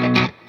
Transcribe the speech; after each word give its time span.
Thank 0.00 0.32
you. 0.32 0.41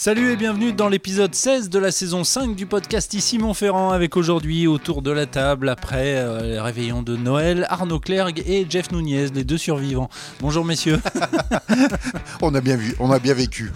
Salut 0.00 0.30
et 0.30 0.36
bienvenue 0.36 0.72
dans 0.72 0.88
l'épisode 0.88 1.34
16 1.34 1.70
de 1.70 1.78
la 1.80 1.90
saison 1.90 2.22
5 2.22 2.54
du 2.54 2.66
podcast 2.66 3.14
Ici 3.14 3.36
Montferrand 3.36 3.90
avec 3.90 4.16
aujourd'hui 4.16 4.68
autour 4.68 5.02
de 5.02 5.10
la 5.10 5.26
table 5.26 5.68
après 5.68 6.18
euh, 6.18 6.42
les 6.42 6.60
réveillons 6.60 7.02
de 7.02 7.16
Noël 7.16 7.66
Arnaud 7.68 7.98
Clergue 7.98 8.44
et 8.46 8.64
Jeff 8.70 8.92
Nunez, 8.92 9.26
les 9.34 9.42
deux 9.42 9.58
survivants. 9.58 10.08
Bonjour 10.38 10.64
messieurs. 10.64 11.00
on 12.42 12.54
a 12.54 12.60
bien 12.60 12.76
vu, 12.76 12.94
on 13.00 13.10
a 13.10 13.18
bien 13.18 13.34
vécu. 13.34 13.72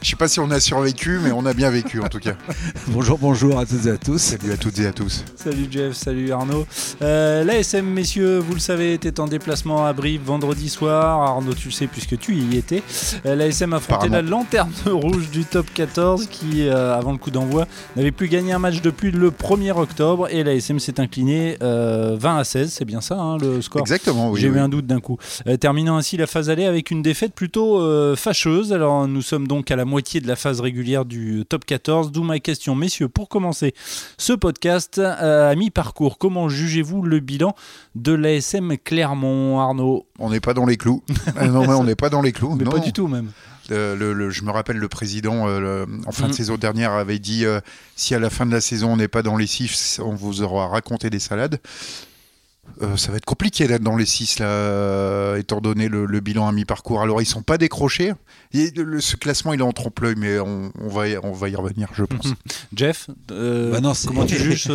Je 0.00 0.08
sais 0.08 0.16
pas 0.16 0.28
si 0.28 0.40
on 0.40 0.50
a 0.50 0.60
survécu 0.60 1.20
mais 1.22 1.30
on 1.30 1.44
a 1.44 1.52
bien 1.52 1.68
vécu 1.68 2.00
en 2.00 2.08
tout 2.08 2.20
cas. 2.20 2.36
bonjour, 2.88 3.18
bonjour 3.18 3.58
à 3.58 3.66
toutes 3.66 3.84
et 3.84 3.90
à 3.90 3.98
tous. 3.98 4.16
Salut 4.16 4.52
à 4.52 4.56
toutes 4.56 4.78
et 4.78 4.86
à 4.86 4.94
tous. 4.94 5.26
Salut 5.36 5.68
Jeff, 5.70 5.92
salut 5.92 6.32
Arnaud. 6.32 6.66
Euh, 7.02 7.44
L'ASM 7.44 7.84
messieurs, 7.84 8.38
vous 8.38 8.54
le 8.54 8.60
savez, 8.60 8.94
était 8.94 9.20
en 9.20 9.26
déplacement 9.26 9.84
à 9.84 9.92
Brive 9.92 10.22
vendredi 10.24 10.70
soir. 10.70 11.20
Arnaud, 11.20 11.52
tu 11.52 11.68
le 11.68 11.74
sais 11.74 11.86
puisque 11.86 12.18
tu 12.18 12.34
y 12.34 12.56
étais. 12.56 12.82
Euh, 13.26 13.34
L'ASM 13.34 13.74
affrontait 13.74 14.08
la 14.08 14.22
lanterne 14.22 14.72
rouge 14.86 15.28
du 15.28 15.44
top 15.50 15.66
14 15.74 16.28
qui, 16.28 16.68
euh, 16.68 16.96
avant 16.96 17.10
le 17.10 17.18
coup 17.18 17.32
d'envoi, 17.32 17.66
n'avait 17.96 18.12
plus 18.12 18.28
gagné 18.28 18.52
un 18.52 18.60
match 18.60 18.82
depuis 18.82 19.10
le 19.10 19.30
1er 19.30 19.72
octobre 19.72 20.28
et 20.30 20.44
la 20.44 20.54
SM 20.54 20.78
s'est 20.78 21.00
inclinée 21.00 21.56
20 21.60 21.66
euh, 21.66 22.18
à 22.22 22.44
16, 22.44 22.72
c'est 22.72 22.84
bien 22.84 23.00
ça 23.00 23.18
hein, 23.18 23.36
le 23.36 23.60
score 23.60 23.80
Exactement, 23.80 24.30
oui. 24.30 24.40
J'ai 24.40 24.46
eu 24.46 24.58
un 24.58 24.68
doute 24.68 24.86
d'un 24.86 25.00
coup. 25.00 25.18
Euh, 25.48 25.56
terminant 25.56 25.96
ainsi 25.96 26.16
la 26.16 26.28
phase 26.28 26.50
aller 26.50 26.66
avec 26.66 26.92
une 26.92 27.02
défaite 27.02 27.34
plutôt 27.34 27.80
fâcheuse. 28.16 28.72
Alors 28.72 29.08
nous 29.08 29.22
sommes 29.22 29.48
donc 29.48 29.70
à 29.70 29.76
la 29.76 29.84
moitié 29.84 30.20
de 30.20 30.28
la 30.28 30.36
phase 30.36 30.60
régulière 30.60 31.04
du 31.04 31.44
top 31.48 31.64
14, 31.64 32.12
d'où 32.12 32.22
ma 32.22 32.38
question, 32.38 32.76
messieurs, 32.76 33.08
pour 33.08 33.28
commencer 33.28 33.74
ce 34.18 34.32
podcast 34.32 34.98
à 34.98 35.54
mi-parcours, 35.56 36.18
comment 36.18 36.48
jugez-vous 36.48 37.02
le 37.02 37.18
bilan 37.20 37.54
de 37.96 38.12
l'ASM 38.12 38.76
Clermont, 38.78 39.58
Arnaud? 39.58 40.06
On 40.18 40.30
n'est 40.30 40.40
pas 40.40 40.54
dans 40.54 40.66
les 40.66 40.76
clous. 40.76 41.02
non, 41.42 41.62
mais 41.62 41.74
on 41.74 41.84
n'est 41.84 41.96
pas 41.96 42.10
dans 42.10 42.22
les 42.22 42.32
clous. 42.32 42.54
Mais 42.54 42.64
non. 42.64 42.70
pas 42.70 42.78
du 42.78 42.92
tout 42.92 43.08
même. 43.08 43.30
Le, 43.68 44.30
je 44.30 44.42
me 44.42 44.50
rappelle, 44.50 44.78
le 44.78 44.88
président, 44.88 45.48
euh, 45.48 45.86
en 46.06 46.12
fin 46.12 46.26
de 46.26 46.32
mm. 46.32 46.36
saison 46.36 46.56
dernière, 46.56 46.92
avait 46.92 47.18
dit 47.18 47.44
euh, 47.44 47.60
si 47.96 48.14
à 48.14 48.18
la 48.18 48.30
fin 48.30 48.46
de 48.46 48.52
la 48.52 48.60
saison 48.60 48.92
on 48.92 48.96
n'est 48.96 49.08
pas 49.08 49.22
dans 49.22 49.36
les 49.36 49.46
six, 49.46 50.00
on 50.02 50.14
vous 50.14 50.42
aura 50.42 50.68
raconté 50.68 51.10
des 51.10 51.20
salades. 51.20 51.60
Euh, 52.82 52.96
ça 52.96 53.10
va 53.10 53.16
être 53.16 53.24
compliqué 53.24 53.66
d'être 53.66 53.82
dans 53.82 53.96
les 53.96 54.06
six, 54.06 54.38
là, 54.38 55.36
étant 55.36 55.60
donné 55.60 55.88
le, 55.88 56.06
bilan 56.20 56.46
à 56.46 56.52
mi-parcours. 56.52 57.02
Alors, 57.02 57.20
ils 57.20 57.26
sont 57.26 57.42
pas 57.42 57.58
décrochés. 57.58 58.12
ce 58.52 59.16
classement, 59.16 59.52
il 59.52 59.60
est 59.60 59.64
en 59.64 59.72
trompe-l'œil, 59.72 60.14
mais 60.16 60.38
on, 60.38 60.70
va 60.88 61.08
y, 61.08 61.18
on 61.18 61.32
va 61.32 61.48
y 61.48 61.56
revenir, 61.56 61.88
je 61.94 62.04
pense. 62.04 62.28
Jeff, 62.74 63.10
bah 63.28 63.80
non, 63.80 63.92
comment 64.06 64.24
tu 64.24 64.36
juges 64.36 64.68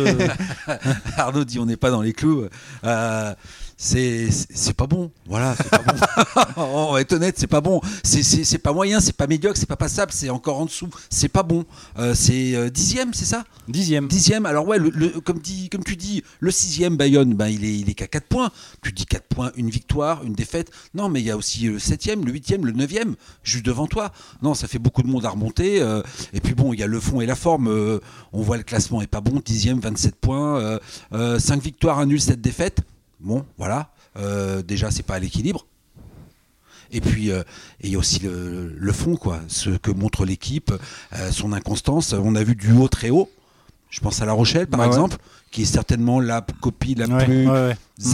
Arnaud 1.16 1.44
dit 1.44 1.58
on 1.58 1.66
n'est 1.66 1.76
pas 1.76 1.90
dans 1.90 2.02
les 2.02 2.12
clous 2.12 2.44
c'est 3.76 4.30
c'est 4.30 4.72
pas 4.72 4.86
bon. 4.86 5.10
Voilà, 5.26 5.54
c'est 5.54 5.68
pas 5.68 5.82
bon. 5.82 6.52
on 6.62 6.92
va 6.92 7.00
être 7.02 7.12
honnête, 7.12 7.34
c'est 7.38 7.46
pas 7.46 7.60
bon. 7.60 7.80
C'est 8.02 8.58
pas 8.58 8.72
moyen, 8.72 9.00
c'est 9.00 9.12
pas 9.12 9.26
médiocre, 9.26 9.58
c'est 9.58 9.68
pas 9.68 9.76
passable, 9.76 10.12
c'est 10.12 10.30
encore 10.30 10.60
en 10.60 10.64
dessous. 10.64 10.88
C'est 11.10 11.28
pas 11.28 11.42
bon. 11.42 11.66
Euh, 11.98 12.14
c'est 12.14 12.54
euh, 12.54 12.70
dixième, 12.70 13.12
c'est 13.12 13.26
ça? 13.26 13.44
Dixième. 13.68 14.08
Dixième. 14.08 14.46
Alors 14.46 14.66
ouais, 14.66 14.78
le, 14.78 15.08
comme, 15.20 15.40
dit, 15.40 15.68
comme 15.68 15.84
tu 15.84 15.96
dis, 15.96 16.22
le 16.40 16.50
sixième 16.50 16.96
Bayonne, 16.96 17.34
ben, 17.34 17.48
il 17.48 17.64
est, 17.64 17.78
il 17.78 17.90
est 17.90 17.94
qu'à 17.94 18.06
4 18.06 18.26
points. 18.26 18.50
Tu 18.82 18.92
dis 18.92 19.04
4 19.04 19.24
points, 19.24 19.52
une 19.56 19.68
victoire, 19.68 20.24
une 20.24 20.32
défaite. 20.32 20.70
Non, 20.94 21.10
mais 21.10 21.20
il 21.20 21.26
y 21.26 21.30
a 21.30 21.36
aussi 21.36 21.66
le 21.66 21.78
septième, 21.78 22.24
le 22.24 22.32
huitième, 22.32 22.64
le 22.64 22.72
neuvième, 22.72 23.14
juste 23.42 23.66
devant 23.66 23.86
toi. 23.86 24.10
Non, 24.40 24.54
ça 24.54 24.68
fait 24.68 24.78
beaucoup 24.78 25.02
de 25.02 25.08
monde 25.08 25.26
à 25.26 25.30
remonter. 25.30 25.82
Euh, 25.82 26.02
et 26.32 26.40
puis 26.40 26.54
bon, 26.54 26.72
il 26.72 26.80
y 26.80 26.82
a 26.82 26.86
le 26.86 27.00
fond 27.00 27.20
et 27.20 27.26
la 27.26 27.36
forme. 27.36 28.00
on 28.32 28.40
voit 28.40 28.56
le 28.56 28.62
classement 28.62 29.02
est 29.02 29.06
pas 29.06 29.20
bon. 29.20 29.42
Dixième, 29.44 29.80
27 29.80 30.16
points, 30.16 30.78
5 31.12 31.62
victoires, 31.62 31.98
un 31.98 32.06
nul, 32.06 32.20
7 32.20 32.40
défaites. 32.40 32.80
Bon, 33.26 33.44
voilà. 33.58 33.90
Euh, 34.16 34.62
déjà, 34.62 34.92
c'est 34.92 35.02
pas 35.02 35.16
à 35.16 35.18
l'équilibre. 35.18 35.66
Et 36.92 37.00
puis, 37.00 37.32
euh, 37.32 37.42
il 37.82 37.90
y 37.90 37.96
a 37.96 37.98
aussi 37.98 38.20
le, 38.22 38.92
fond, 38.92 39.16
quoi. 39.16 39.40
Ce 39.48 39.70
que 39.70 39.90
montre 39.90 40.24
l'équipe, 40.24 40.72
euh, 41.12 41.32
son 41.32 41.52
inconstance. 41.52 42.12
On 42.12 42.36
a 42.36 42.44
vu 42.44 42.54
du 42.54 42.70
haut 42.70 42.86
très 42.86 43.10
haut. 43.10 43.28
Je 43.90 43.98
pense 43.98 44.22
à 44.22 44.26
La 44.26 44.32
Rochelle, 44.32 44.68
par 44.68 44.84
exemple, 44.84 45.16
qui 45.50 45.62
est 45.62 45.66
certainement 45.66 46.20
la 46.20 46.46
copie 46.60 46.94
la 46.94 47.08
plus 47.08 47.48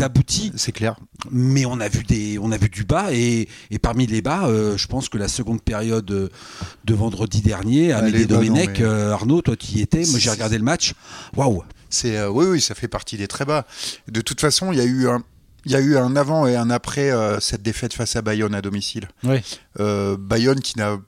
aboutie. 0.01 0.51
C'est 0.57 0.73
clair. 0.73 0.97
Mais 1.31 1.67
on 1.67 1.79
a 1.81 1.89
vu 1.89 2.05
des, 2.05 2.39
on 2.39 2.51
a 2.51 2.57
vu 2.57 2.71
du 2.71 2.85
bas 2.85 3.13
et, 3.13 3.49
parmi 3.83 4.07
les 4.07 4.23
bas, 4.23 4.49
je 4.77 4.87
pense 4.87 5.09
que 5.09 5.19
la 5.19 5.29
seconde 5.29 5.61
période 5.61 6.07
de 6.07 6.95
vendredi 6.95 7.41
dernier, 7.43 7.93
Amélie 7.93 8.27
Domenech, 8.27 8.81
Arnaud, 8.81 9.43
toi 9.43 9.57
qui 9.57 9.79
y 9.79 9.83
étais, 9.83 10.05
moi 10.07 10.19
j'ai 10.19 10.31
regardé 10.31 10.57
le 10.57 10.65
match. 10.65 10.95
Waouh. 11.37 11.65
C'est 11.93 12.25
oui, 12.27 12.47
oui, 12.47 12.61
ça 12.61 12.75
fait 12.75 12.89
partie 12.89 13.17
des 13.17 13.29
très 13.29 13.45
bas. 13.45 13.67
De 14.09 14.21
toute 14.21 14.41
façon, 14.41 14.73
il 14.73 14.79
y 14.79 14.81
a 14.81 14.85
eu 14.85 15.09
un, 15.09 15.23
il 15.65 15.73
y 15.73 15.77
a 15.77 15.81
eu 15.81 15.97
un 15.97 16.17
avant 16.17 16.47
et 16.47 16.57
un 16.57 16.71
après 16.71 17.11
euh, 17.11 17.39
cette 17.41 17.63
défaite 17.63 17.95
face 17.95 18.17
à 18.17 18.23
Bayonne 18.23 18.55
à 18.55 18.63
domicile. 18.63 19.09
Oui. 19.25 19.39
Euh, 19.81 20.17
Bayonne 20.19 20.61
qui 20.61 20.79
n'a 20.79 20.99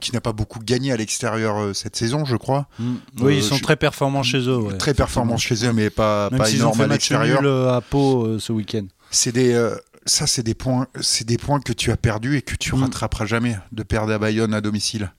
qui 0.00 0.12
n'a 0.12 0.20
pas 0.20 0.32
beaucoup 0.32 0.58
gagné 0.58 0.92
à 0.92 0.96
l'extérieur 0.96 1.58
euh, 1.58 1.72
cette 1.72 1.96
saison, 1.96 2.24
je 2.24 2.36
crois. 2.36 2.66
Mm. 2.78 2.94
Oui, 3.20 3.36
ils 3.38 3.42
sont 3.42 3.58
très 3.58 3.76
performants 3.76 4.22
chez 4.22 4.48
eux. 4.48 4.76
très 4.78 4.92
performants 4.92 5.38
chez 5.38 5.64
eux, 5.64 5.72
mais 5.72 5.88
pas, 5.88 6.30
pas 6.30 6.50
énorme 6.50 6.80
à 6.80 6.86
l'extérieur. 6.86 7.44
à 7.72 7.80
Pau 7.80 8.38
ce 8.38 8.52
week-end. 8.52 8.86
C'est 9.10 9.32
des 9.32 9.70
ça, 10.04 10.26
c'est 10.28 10.44
des 10.44 10.54
points, 10.54 10.86
c'est 11.00 11.26
des 11.26 11.36
points 11.36 11.60
que 11.60 11.72
tu 11.72 11.90
as 11.90 11.96
perdus 11.96 12.36
et 12.36 12.42
que 12.42 12.54
tu 12.54 12.74
mm. 12.74 12.82
rattraperas 12.82 13.26
jamais 13.26 13.56
de 13.72 13.82
perdre 13.82 14.12
à 14.12 14.18
Bayonne 14.18 14.54
à 14.54 14.60
domicile. 14.60 15.12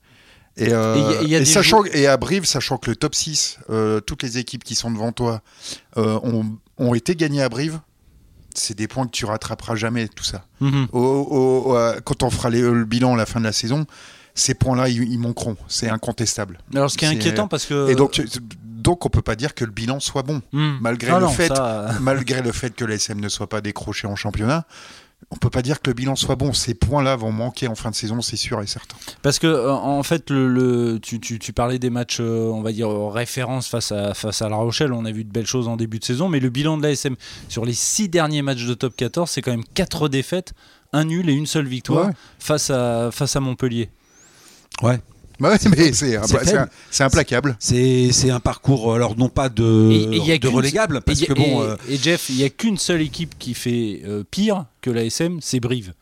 Et, 0.58 0.70
et, 0.70 1.44
sachant, 1.44 1.84
et 1.84 2.06
à 2.06 2.16
Brive, 2.16 2.44
sachant 2.44 2.78
que 2.78 2.90
le 2.90 2.96
top 2.96 3.14
6, 3.14 3.58
toutes 4.06 4.22
les 4.22 4.38
équipes 4.38 4.64
qui 4.64 4.74
sont 4.74 4.90
devant 4.90 5.12
toi 5.12 5.40
ont, 5.96 6.44
ont 6.78 6.94
été 6.94 7.14
gagnées 7.16 7.42
à 7.42 7.48
Brive, 7.48 7.80
c'est 8.54 8.76
des 8.76 8.88
points 8.88 9.06
que 9.06 9.12
tu 9.12 9.24
rattraperas 9.24 9.76
jamais, 9.76 10.08
tout 10.08 10.24
ça. 10.24 10.44
Mhm. 10.60 10.88
quand 10.90 12.22
on 12.22 12.30
fera 12.30 12.50
le 12.50 12.84
bilan 12.84 13.14
à 13.14 13.16
la 13.16 13.26
fin 13.26 13.40
de 13.40 13.44
la 13.44 13.52
saison, 13.52 13.86
ces 14.34 14.54
points-là, 14.54 14.88
ils, 14.88 15.18
manqueront. 15.18 15.56
C'est 15.66 15.88
incontestable. 15.88 16.58
Alors, 16.74 16.90
ce 16.90 16.96
qui 16.96 17.04
est, 17.04 17.08
inquiétant, 17.08 17.48
parce 17.48 17.66
que. 17.66 17.90
Et 17.90 17.94
donc, 17.94 18.20
donc, 18.64 19.04
on 19.04 19.08
peut 19.08 19.22
pas 19.22 19.36
dire 19.36 19.54
que 19.54 19.64
le 19.64 19.72
bilan 19.72 20.00
soit 20.00 20.22
bon, 20.22 20.40
mhm. 20.52 20.78
malgré, 20.80 21.10
ah 21.10 21.20
le 21.20 21.28
fait, 21.28 21.52
malgré 22.00 22.40
le 22.42 22.52
fait 22.52 22.74
que 22.74 22.84
l'ASM 22.84 23.20
ne 23.20 23.28
soit 23.28 23.48
pas 23.48 23.60
décroché 23.60 24.06
en 24.06 24.16
championnat 24.16 24.64
on 25.30 25.36
peut 25.36 25.50
pas 25.50 25.62
dire 25.62 25.80
que 25.80 25.90
le 25.90 25.94
bilan 25.94 26.16
soit 26.16 26.36
bon. 26.36 26.52
Ces 26.52 26.74
points-là 26.74 27.16
vont 27.16 27.32
manquer 27.32 27.68
en 27.68 27.74
fin 27.74 27.90
de 27.90 27.94
saison, 27.94 28.20
c'est 28.22 28.36
sûr 28.36 28.62
et 28.62 28.66
certain. 28.66 28.96
Parce 29.22 29.38
que 29.38 29.46
euh, 29.46 29.72
en 29.72 30.02
fait, 30.02 30.30
le, 30.30 30.98
tu, 31.00 31.52
parlais 31.52 31.78
des 31.78 31.90
matchs, 31.90 32.18
euh, 32.20 32.50
on 32.50 32.62
va 32.62 32.72
dire 32.72 32.88
référence 33.10 33.68
face 33.68 33.92
à 33.92 34.14
face 34.14 34.42
à 34.42 34.48
La 34.48 34.56
Rochelle. 34.56 34.92
On 34.92 35.04
a 35.04 35.12
vu 35.12 35.24
de 35.24 35.30
belles 35.30 35.46
choses 35.46 35.68
en 35.68 35.76
début 35.76 35.98
de 35.98 36.04
saison, 36.04 36.28
mais 36.28 36.40
le 36.40 36.48
bilan 36.48 36.78
de 36.78 36.82
l'ASM 36.82 37.16
sur 37.48 37.64
les 37.64 37.74
six 37.74 38.08
derniers 38.08 38.42
matchs 38.42 38.64
de 38.64 38.74
Top 38.74 38.96
14, 38.96 39.28
c'est 39.30 39.42
quand 39.42 39.50
même 39.50 39.64
quatre 39.74 40.08
défaites, 40.08 40.54
un 40.92 41.04
nul 41.04 41.28
et 41.28 41.34
une 41.34 41.46
seule 41.46 41.66
victoire 41.66 42.10
face 42.38 42.70
à 42.70 43.10
face 43.12 43.36
à 43.36 43.40
Montpellier. 43.40 43.90
Ouais, 44.82 45.00
bah 45.40 45.56
mais 45.76 45.92
c'est 45.92 46.16
implacable. 47.04 47.56
C'est 47.60 48.30
un 48.30 48.40
parcours, 48.40 48.92
alors 48.94 49.16
non 49.16 49.28
pas 49.28 49.48
de, 49.48 50.38
de 50.38 50.48
relégable, 50.48 51.00
parce 51.00 51.20
que 51.20 51.32
bon. 51.32 51.62
Euh, 51.62 51.76
et, 51.88 51.96
Jeff, 51.96 52.28
il 52.28 52.36
n'y 52.36 52.44
a 52.44 52.50
qu'une 52.50 52.76
seule 52.76 53.02
équipe 53.02 53.38
qui 53.38 53.54
fait 53.54 54.02
euh, 54.04 54.24
pire 54.28 54.64
que 54.80 54.90
l'ASM, 54.90 55.38
c'est 55.40 55.60
Brive. 55.60 55.94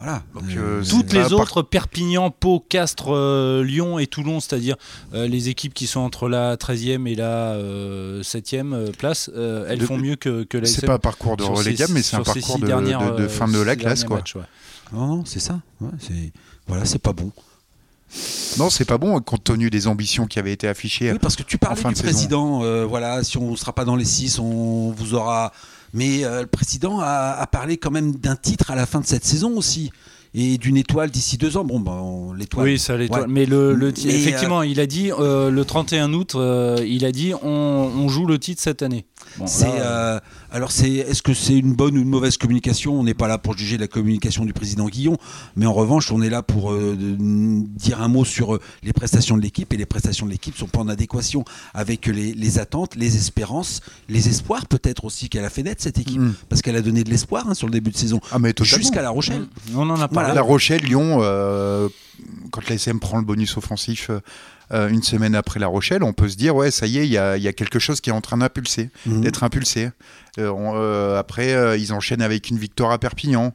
Voilà. 0.00 0.24
Euh, 0.56 0.82
Toutes 0.82 1.12
les 1.12 1.32
autres, 1.32 1.62
Perpignan, 1.62 2.32
Pau, 2.32 2.58
Castres, 2.68 3.62
Lyon 3.62 4.00
et 4.00 4.08
Toulon, 4.08 4.40
c'est-à-dire 4.40 4.74
les 5.12 5.48
équipes 5.48 5.74
qui 5.74 5.86
sont 5.86 6.00
entre 6.00 6.28
la 6.28 6.56
13e 6.56 7.06
et 7.06 7.14
la 7.14 7.56
7e 8.22 8.90
place, 8.92 9.30
elles 9.68 9.82
font 9.82 9.98
mieux 9.98 10.16
que, 10.16 10.42
que 10.42 10.58
l'ASM. 10.58 10.80
C'est 10.80 10.86
pas 10.86 10.94
un 10.94 10.98
parcours 10.98 11.36
de 11.36 11.44
relégable, 11.44 11.92
mais 11.92 12.02
c'est 12.02 12.16
un 12.16 12.24
parcours 12.24 12.58
de, 12.58 13.22
de, 13.22 13.28
fin 13.28 13.46
de 13.46 13.60
la 13.60 13.76
classe. 13.76 14.02
Quoi. 14.02 14.24
Non, 14.92 15.24
c'est 15.24 15.40
ça. 15.40 15.60
voilà, 16.66 16.84
c'est 16.84 17.00
pas 17.00 17.12
bon. 17.12 17.30
Non, 18.58 18.70
c'est 18.70 18.84
pas 18.84 18.98
bon 18.98 19.18
compte 19.20 19.44
tenu 19.44 19.70
des 19.70 19.86
ambitions 19.86 20.26
qui 20.26 20.38
avaient 20.38 20.52
été 20.52 20.68
affichées. 20.68 21.12
Oui, 21.12 21.18
parce 21.20 21.36
que 21.36 21.42
tu 21.42 21.58
parlais 21.58 21.82
du 21.82 22.02
président. 22.02 22.62
Euh, 22.62 22.84
voilà, 22.84 23.24
si 23.24 23.38
on 23.38 23.52
ne 23.52 23.56
sera 23.56 23.72
pas 23.72 23.84
dans 23.84 23.96
les 23.96 24.04
six, 24.04 24.38
on 24.38 24.92
vous 24.92 25.14
aura. 25.14 25.52
Mais 25.94 26.24
euh, 26.24 26.42
le 26.42 26.46
président 26.46 27.00
a, 27.00 27.46
parlé 27.50 27.76
quand 27.76 27.90
même 27.90 28.14
d'un 28.16 28.36
titre 28.36 28.70
à 28.70 28.74
la 28.74 28.86
fin 28.86 29.00
de 29.00 29.06
cette 29.06 29.24
saison 29.24 29.56
aussi 29.56 29.90
et 30.34 30.56
d'une 30.56 30.78
étoile 30.78 31.10
d'ici 31.10 31.36
deux 31.36 31.58
ans. 31.58 31.64
Bon, 31.64 31.80
ben, 31.80 32.34
l'étoile. 32.36 32.64
Oui, 32.64 32.78
ça 32.78 32.96
l'étoile. 32.96 33.26
Mais, 33.28 33.44
le, 33.44 33.92
effectivement, 34.06 34.60
euh, 34.60 34.66
il 34.66 34.80
a 34.80 34.86
dit 34.86 35.10
le 35.18 35.62
31 35.62 36.12
août, 36.12 36.36
il 36.36 37.04
a 37.04 37.12
dit 37.12 37.32
on, 37.42 38.08
joue 38.08 38.26
le 38.26 38.38
titre 38.38 38.62
cette 38.62 38.82
année. 38.82 39.06
c'est 39.46 39.80
alors, 40.52 40.70
c'est, 40.70 40.90
est-ce 40.90 41.22
que 41.22 41.32
c'est 41.32 41.56
une 41.56 41.72
bonne 41.72 41.96
ou 41.96 42.02
une 42.02 42.08
mauvaise 42.08 42.36
communication? 42.36 42.98
On 42.98 43.04
n'est 43.04 43.14
pas 43.14 43.26
là 43.26 43.38
pour 43.38 43.56
juger 43.56 43.78
la 43.78 43.88
communication 43.88 44.44
du 44.44 44.52
président 44.52 44.86
Guillon, 44.86 45.16
mais 45.56 45.64
en 45.64 45.72
revanche, 45.72 46.12
on 46.12 46.20
est 46.20 46.28
là 46.28 46.42
pour 46.42 46.72
euh, 46.72 46.94
dire 46.98 48.02
un 48.02 48.08
mot 48.08 48.26
sur 48.26 48.56
euh, 48.56 48.60
les 48.82 48.92
prestations 48.92 49.38
de 49.38 49.42
l'équipe, 49.42 49.72
et 49.72 49.78
les 49.78 49.86
prestations 49.86 50.26
de 50.26 50.30
l'équipe 50.30 50.54
sont 50.54 50.66
pas 50.66 50.80
en 50.80 50.88
adéquation 50.88 51.44
avec 51.72 52.06
les, 52.06 52.58
attentes, 52.58 52.96
les 52.96 53.16
espérances, 53.16 53.80
les 54.10 54.28
espoirs 54.28 54.66
peut-être 54.66 55.06
aussi 55.06 55.30
qu'elle 55.30 55.46
a 55.46 55.50
fait 55.50 55.62
naître 55.62 55.82
cette 55.82 55.98
équipe, 55.98 56.20
mm. 56.20 56.34
parce 56.50 56.60
qu'elle 56.60 56.76
a 56.76 56.82
donné 56.82 57.02
de 57.02 57.08
l'espoir 57.08 57.48
hein, 57.48 57.54
sur 57.54 57.66
le 57.66 57.72
début 57.72 57.90
de 57.90 57.96
saison, 57.96 58.20
ah, 58.30 58.38
jusqu'à 58.60 59.00
La 59.00 59.10
Rochelle. 59.10 59.46
On 59.74 59.88
en 59.88 60.00
a 60.00 60.08
parlé. 60.08 60.34
La 60.34 60.42
Rochelle, 60.42 60.82
Lyon. 60.82 61.20
Euh, 61.22 61.88
quand 62.50 62.68
l'ASM 62.68 63.00
prend 63.00 63.18
le 63.18 63.24
bonus 63.24 63.56
offensif 63.56 64.10
une 64.72 65.02
semaine 65.02 65.34
après 65.34 65.60
La 65.60 65.66
Rochelle, 65.66 66.02
on 66.02 66.12
peut 66.12 66.28
se 66.28 66.36
dire 66.36 66.56
ouais, 66.56 66.70
ça 66.70 66.86
y 66.86 66.98
est, 66.98 67.06
il 67.06 67.12
y 67.12 67.18
a, 67.18 67.52
quelque 67.52 67.78
chose 67.78 68.00
qui 68.00 68.10
est 68.10 68.12
en 68.12 68.20
train 68.20 68.38
d'impulser, 68.38 68.90
mhm. 69.06 69.20
d'être 69.20 69.44
impulsé. 69.44 69.90
après, 70.38 71.78
ils 71.80 71.92
enchaînent 71.92 72.22
avec 72.22 72.50
une 72.50 72.58
victoire 72.58 72.90
à 72.90 72.98
Perpignan, 72.98 73.54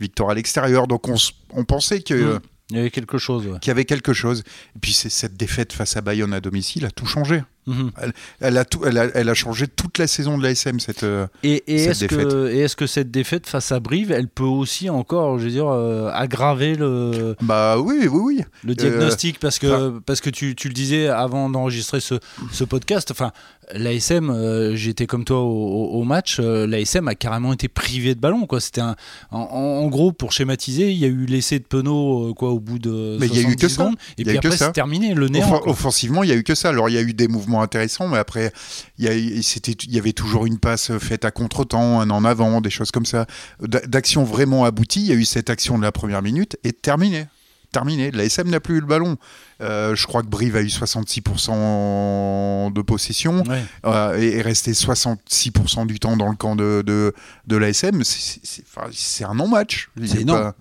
victoire 0.00 0.30
à 0.30 0.34
l'extérieur. 0.34 0.86
Donc 0.86 1.08
on, 1.08 1.16
on 1.50 1.64
pensait 1.64 2.00
que 2.00 2.34
mhm. 2.34 2.40
Il 2.72 2.76
y 2.76 2.80
avait 2.80 2.90
quelque 2.90 3.18
chose. 3.18 3.58
Qu'il 3.60 3.68
y 3.68 3.70
avait 3.70 3.84
quelque 3.84 4.14
chose. 4.14 4.44
Et 4.74 4.78
puis 4.80 4.94
cette 4.94 5.36
défaite 5.36 5.74
face 5.74 5.96
à 5.98 6.00
Bayonne 6.00 6.32
à 6.32 6.40
domicile 6.40 6.86
a 6.86 6.90
tout 6.90 7.04
changé. 7.04 7.42
Mhm. 7.66 7.92
Elle, 8.40 8.58
a 8.58 8.64
tout, 8.64 8.80
elle, 8.84 8.98
a, 8.98 9.34
changé 9.34 9.68
toute 9.68 9.98
la 9.98 10.08
saison 10.08 10.36
de 10.36 10.42
l'ASM, 10.42 10.80
cette, 10.80 11.04
euh, 11.04 11.28
et, 11.44 11.62
et 11.68 11.84
est-ce 11.84 12.06
Que, 12.06 12.48
et 12.50 12.58
est-ce 12.58 12.74
que 12.74 12.88
cette 12.88 13.12
défaite 13.12 13.46
face 13.46 13.70
à 13.70 13.78
Brive, 13.78 14.10
elle 14.10 14.26
peut 14.26 14.42
aussi 14.42 14.90
encore, 14.90 15.38
je 15.38 15.44
veux 15.44 15.50
dire, 15.50 15.68
euh, 15.68 16.10
aggraver 16.12 16.74
le. 16.74 17.36
Bah 17.40 17.78
oui, 17.78 18.08
oui, 18.08 18.08
oui. 18.10 18.40
Le 18.64 18.74
diagnostic, 18.74 19.38
parce 19.38 19.60
que, 19.60 20.00
parce 20.00 20.20
que 20.20 20.30
tu, 20.30 20.56
tu, 20.56 20.68
le 20.68 20.74
disais 20.74 21.08
avant 21.08 21.48
d'enregistrer 21.48 22.00
ce, 22.00 22.16
ce 22.50 22.64
podcast, 22.64 23.12
enfin, 23.12 23.30
l'ASM, 23.72 24.30
euh, 24.30 24.74
j'étais 24.74 25.06
comme 25.06 25.24
toi 25.24 25.40
au, 25.40 26.02
match, 26.02 26.40
l'ASM 26.40 27.06
a 27.06 27.14
carrément 27.14 27.52
été 27.52 27.68
privé 27.68 28.16
de 28.16 28.20
ballon. 28.20 28.46
Quoi. 28.46 28.60
C'était 28.60 28.80
un, 28.80 28.96
en, 29.30 29.86
gros, 29.86 30.10
pour 30.10 30.32
schématiser, 30.32 30.90
il 30.90 30.98
y 30.98 31.04
a 31.04 31.08
eu 31.08 31.26
l'essai 31.26 31.60
de 31.60 31.64
Penaud 31.64 32.34
quoi, 32.34 32.50
au 32.50 32.58
bout 32.58 32.80
de. 32.80 33.18
Mais 33.20 33.28
il 33.28 33.40
y 33.40 33.44
a 33.44 33.48
eu 33.48 33.54
que 33.54 33.68
secondes, 33.68 33.94
ça. 33.96 34.14
Et 34.18 34.24
puis 34.24 34.36
après, 34.36 34.56
c'est 34.56 34.72
terminé, 34.72 35.14
le 35.14 35.28
néant. 35.28 35.62
offensivement, 35.66 36.24
il 36.24 36.30
y 36.30 36.32
a 36.32 36.36
eu 36.36 36.42
que 36.42 36.56
ça. 36.56 36.70
Alors, 36.70 36.88
il 36.88 36.94
y 36.94 36.98
a 36.98 37.02
eu 37.02 37.14
des 37.14 37.28
mouvements 37.28 37.51
intéressant, 37.60 38.08
mais 38.08 38.18
après, 38.18 38.52
il 38.98 39.04
y, 39.06 39.92
y 39.92 39.98
avait 39.98 40.12
toujours 40.12 40.46
une 40.46 40.58
passe 40.58 40.96
faite 40.98 41.24
à 41.24 41.30
contre-temps, 41.30 42.00
un 42.00 42.10
en 42.10 42.24
avant, 42.24 42.60
des 42.60 42.70
choses 42.70 42.90
comme 42.90 43.06
ça. 43.06 43.26
D'action 43.60 44.24
vraiment 44.24 44.64
aboutie, 44.64 45.00
il 45.00 45.06
y 45.06 45.12
a 45.12 45.16
eu 45.16 45.24
cette 45.24 45.50
action 45.50 45.76
de 45.76 45.82
la 45.82 45.92
première 45.92 46.22
minute 46.22 46.56
et 46.64 46.72
terminé 46.72 47.26
terminé. 47.72 48.10
La 48.10 48.24
SM 48.24 48.48
n'a 48.48 48.60
plus 48.60 48.76
eu 48.76 48.80
le 48.80 48.86
ballon. 48.86 49.16
Euh, 49.60 49.94
je 49.94 50.06
crois 50.06 50.22
que 50.22 50.28
Brive 50.28 50.56
a 50.56 50.62
eu 50.62 50.66
66% 50.66 52.72
de 52.72 52.82
possession 52.82 53.44
euh, 53.84 54.18
et 54.18 54.38
est 54.38 54.42
resté 54.42 54.72
66% 54.72 55.86
du 55.86 56.00
temps 56.00 56.16
dans 56.16 56.28
le 56.28 56.36
camp 56.36 56.56
de, 56.56 56.82
de, 56.84 57.14
de 57.46 57.56
l'ASM. 57.56 58.02
C'est 58.04 59.24
un 59.24 59.34
non-match. 59.34 59.90
C'est 60.04 60.22
énorme. 60.22 60.52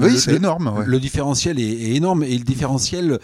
Oui, 0.00 0.18
c'est 0.18 0.34
énorme. 0.34 0.84
Le 0.84 1.00
différentiel 1.00 1.58
est, 1.58 1.96
énorme 1.96 2.24
et 2.24 2.36
le 2.36 2.44
différentiel 2.44 3.18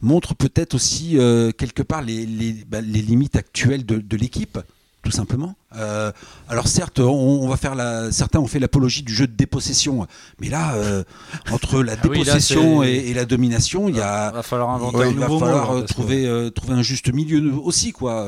montre 0.00 0.34
peut-être 0.34 0.74
aussi 0.74 1.18
euh, 1.18 1.52
quelque 1.52 1.82
part 1.82 2.02
les, 2.02 2.26
les, 2.26 2.64
bah, 2.68 2.80
les, 2.80 3.02
limites 3.02 3.36
actuelles 3.36 3.84
de, 3.84 3.98
de 3.98 4.16
l'équipe 4.16 4.58
tout 5.02 5.10
simplement. 5.10 5.54
Euh, 5.76 6.12
alors 6.48 6.66
certes, 6.66 6.98
on, 6.98 7.46
va 7.46 7.58
faire 7.58 7.74
la, 7.74 8.10
certains 8.10 8.38
ont 8.38 8.46
fait 8.46 8.58
l'apologie 8.58 9.02
du 9.02 9.14
jeu 9.14 9.26
de 9.26 9.34
dépossession, 9.34 10.06
mais 10.40 10.48
là, 10.48 10.74
euh, 10.76 11.04
entre 11.50 11.82
la 11.82 11.92
ah 11.92 11.96
dépossession 11.96 12.82
et, 12.82 13.12
la 13.12 13.26
domination, 13.26 13.88
il 13.88 13.96
y 13.96 14.00
a, 14.00 14.30
va 14.30 14.42
falloir 14.42 14.70
inventer 14.70 15.02
un 15.02 15.12
nouveau 15.12 15.38
va 15.38 15.46
falloir 15.46 15.70
euh, 15.72 15.82
trouver, 15.82 16.50
trouver 16.54 16.74
un 16.74 16.82
juste 16.82 17.12
milieu 17.12 17.52
aussi, 17.54 17.92
quoi. 17.92 18.26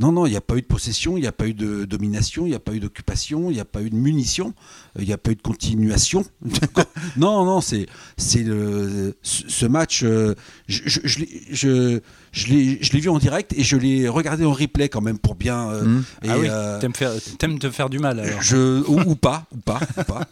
Non, 0.00 0.10
non, 0.10 0.26
il 0.26 0.30
n'y 0.30 0.36
a 0.36 0.40
pas 0.40 0.56
eu 0.56 0.62
de 0.62 0.66
possession, 0.66 1.16
il 1.16 1.20
n'y 1.20 1.26
a 1.28 1.32
pas 1.32 1.46
eu 1.46 1.54
de 1.54 1.84
domination, 1.84 2.46
il 2.46 2.50
n'y 2.50 2.56
a 2.56 2.60
pas 2.60 2.72
eu 2.72 2.80
d'occupation, 2.80 3.50
il 3.50 3.54
n'y 3.54 3.60
a 3.60 3.64
pas 3.64 3.82
eu 3.82 3.90
de 3.90 3.96
munition, 3.96 4.52
il 4.98 5.06
n'y 5.06 5.12
a 5.12 5.18
pas 5.18 5.30
eu 5.30 5.36
de 5.36 5.42
continuation. 5.42 6.24
non, 7.16 7.44
non, 7.44 7.60
c'est, 7.60 7.86
c'est 8.16 8.42
le, 8.42 9.16
ce 9.22 9.66
match. 9.66 10.00
je, 10.00 10.34
je, 10.66 11.00
je, 11.04 12.00
je 12.32 12.52
l'ai 12.92 13.00
vu 13.00 13.08
en 13.08 13.18
direct 13.18 13.52
et 13.56 13.62
je 13.62 13.76
l'ai 13.76 14.08
regardé 14.08 14.44
en 14.44 14.52
replay 14.52 14.88
quand 14.88 15.00
même 15.00 15.18
pour 15.18 15.36
bien. 15.36 15.66
Mmh. 15.68 16.04
ah 16.28 16.38
oui. 16.38 16.48
Euh, 16.72 16.80
t'aimes, 16.80 16.94
faire, 16.94 17.12
te 17.58 17.70
faire 17.70 17.88
du 17.88 17.98
mal 17.98 18.20
alors. 18.20 18.42
Je, 18.42 18.82
ou, 18.88 19.14
pas, 19.14 19.44
ou 19.52 19.58
pas, 19.58 19.80
ou 19.98 20.04
pas, 20.04 20.28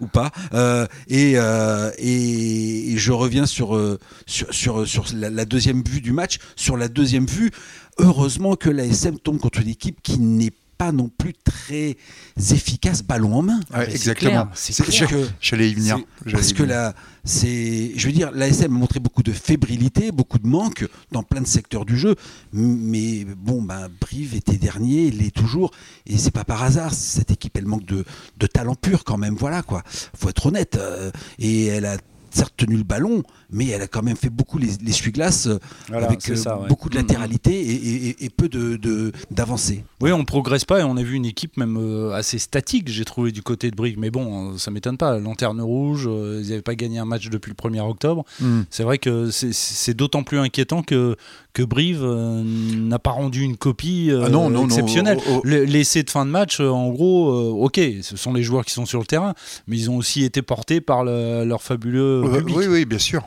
ou 0.00 0.06
pas. 0.06 0.30
Euh, 0.52 0.86
et, 1.08 1.34
euh, 1.36 1.90
et, 1.96 2.94
je 2.96 3.12
reviens 3.12 3.46
sur, 3.46 3.80
sur, 4.26 4.54
sur, 4.54 4.86
sur 4.86 5.04
la, 5.14 5.44
deuxième 5.44 5.82
vue 5.82 6.00
du 6.00 6.12
match. 6.12 6.38
Sur 6.54 6.76
la 6.76 6.88
deuxième 6.88 7.26
vue, 7.26 7.50
heureusement 7.98 8.56
que 8.56 8.68
l'ASM 8.68 9.18
tombe 9.18 9.38
contre 9.38 9.60
une 9.60 9.68
équipe 9.68 10.02
qui 10.02 10.18
n'est 10.18 10.52
pas 10.84 10.92
non 10.92 11.08
plus 11.08 11.32
très 11.32 11.96
efficace 12.36 13.02
ballon 13.02 13.36
en 13.36 13.42
main. 13.42 13.60
exactement. 13.88 14.48
C'est 14.54 15.06
que 15.06 15.26
j'allais 15.40 15.70
y 15.70 15.74
venir. 15.74 15.98
Parce 16.30 16.52
que 16.52 16.62
là, 16.62 16.94
c'est, 17.24 17.92
je 17.96 18.06
veux 18.06 18.12
dire, 18.12 18.30
l'ASM 18.32 18.64
a 18.64 18.68
montré 18.68 19.00
beaucoup 19.00 19.22
de 19.22 19.32
fébrilité, 19.32 20.12
beaucoup 20.12 20.38
de 20.38 20.46
manque 20.46 20.86
dans 21.10 21.22
plein 21.22 21.40
de 21.40 21.46
secteurs 21.46 21.86
du 21.86 21.96
jeu. 21.96 22.16
Mais 22.52 23.24
bon, 23.24 23.62
ben, 23.62 23.88
Brive 24.00 24.34
était 24.34 24.58
dernier, 24.58 25.06
il 25.06 25.24
est 25.24 25.34
toujours, 25.34 25.70
et 26.06 26.18
c'est 26.18 26.30
pas 26.30 26.44
par 26.44 26.62
hasard. 26.62 26.92
Cette 26.92 27.30
équipe, 27.30 27.56
elle 27.56 27.66
manque 27.66 27.86
de, 27.86 28.04
de 28.36 28.46
talent 28.46 28.74
pur 28.74 29.04
quand 29.04 29.16
même. 29.16 29.36
Voilà 29.36 29.62
quoi. 29.62 29.82
Faut 29.86 30.28
être 30.28 30.46
honnête. 30.46 30.76
Euh, 30.76 31.10
et 31.38 31.66
elle 31.66 31.86
a 31.86 31.96
certes 32.34 32.54
tenu 32.56 32.76
le 32.76 32.82
ballon, 32.82 33.22
mais 33.50 33.68
elle 33.68 33.82
a 33.82 33.86
quand 33.86 34.02
même 34.02 34.16
fait 34.16 34.30
beaucoup 34.30 34.58
les, 34.58 34.70
l'essuie-glace 34.82 35.46
euh, 35.46 35.58
avec 35.90 36.28
euh, 36.28 36.66
beaucoup 36.68 36.88
de 36.88 36.96
mm, 36.96 36.98
mm. 36.98 37.06
latéralité 37.06 38.24
et, 38.24 38.30
peu 38.30 38.48
de, 38.48 39.12
d'avancée. 39.30 39.84
Oui, 40.00 40.12
on 40.12 40.24
progresse 40.24 40.64
pas 40.64 40.80
et 40.80 40.82
on 40.82 40.96
a 40.96 41.02
vu 41.02 41.14
une 41.14 41.26
équipe 41.26 41.56
même 41.56 41.76
euh, 41.76 42.12
assez 42.12 42.38
statique, 42.38 42.88
j'ai 42.88 43.04
trouvé 43.04 43.32
du 43.32 43.42
côté 43.42 43.70
de 43.70 43.76
Brigue. 43.76 43.96
Mais 43.98 44.10
bon, 44.10 44.58
ça 44.58 44.70
m'étonne 44.70 44.96
pas. 44.96 45.18
Lanterne 45.18 45.60
rouge, 45.60 46.08
ils 46.10 46.48
n'avaient 46.48 46.62
pas 46.62 46.74
gagné 46.74 46.98
un 46.98 47.04
match 47.04 47.28
depuis 47.28 47.50
le 47.50 47.70
1er 47.70 47.80
octobre. 47.80 48.24
Mm. 48.40 48.62
C'est 48.70 48.82
vrai 48.82 48.98
que 48.98 49.30
c'est, 49.30 49.94
d'autant 49.94 50.22
plus 50.22 50.38
inquiétant 50.38 50.82
que, 50.82 51.16
que 51.54 51.62
Brive 51.62 52.04
n'a 52.04 52.98
pas 52.98 53.12
rendu 53.12 53.40
une 53.42 53.56
copie 53.56 54.10
ah 54.12 54.28
non, 54.28 54.66
exceptionnelle. 54.66 55.18
Oh, 55.28 55.40
oh. 55.42 55.42
L'essai 55.44 56.02
de 56.02 56.10
fin 56.10 56.26
de 56.26 56.30
match, 56.30 56.60
en 56.60 56.90
gros, 56.90 57.32
ok, 57.64 57.80
ce 58.02 58.16
sont 58.16 58.34
les 58.34 58.42
joueurs 58.42 58.64
qui 58.64 58.72
sont 58.72 58.86
sur 58.86 59.00
le 59.00 59.06
terrain, 59.06 59.34
mais 59.66 59.78
ils 59.78 59.90
ont 59.90 59.96
aussi 59.96 60.24
été 60.24 60.42
portés 60.42 60.80
par 60.80 61.04
leur 61.04 61.62
fabuleux 61.62 62.22
public. 62.38 62.56
Oui, 62.56 62.66
oui, 62.68 62.84
bien 62.84 62.98
sûr. 62.98 63.22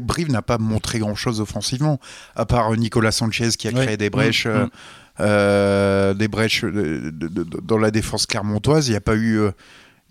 Brive 0.00 0.30
n'a 0.30 0.42
pas 0.42 0.58
montré 0.58 0.98
grand-chose 0.98 1.40
offensivement, 1.40 2.00
à 2.34 2.46
part 2.46 2.74
Nicolas 2.76 3.12
Sanchez 3.12 3.50
qui 3.58 3.68
a 3.68 3.72
créé 3.72 3.96
des 3.96 4.10
brèches. 4.10 4.46
Mm, 4.46 4.50
euh, 4.50 4.64
mm. 4.64 4.70
Euh, 5.20 6.14
des 6.14 6.28
brèches 6.28 6.64
dans 6.64 7.78
la 7.78 7.90
défense 7.90 8.26
clermontoise, 8.26 8.86
il 8.86 8.92
n'y 8.92 8.96
a 8.96 9.00
pas 9.00 9.16
eu, 9.16 9.40
euh, 9.40 9.50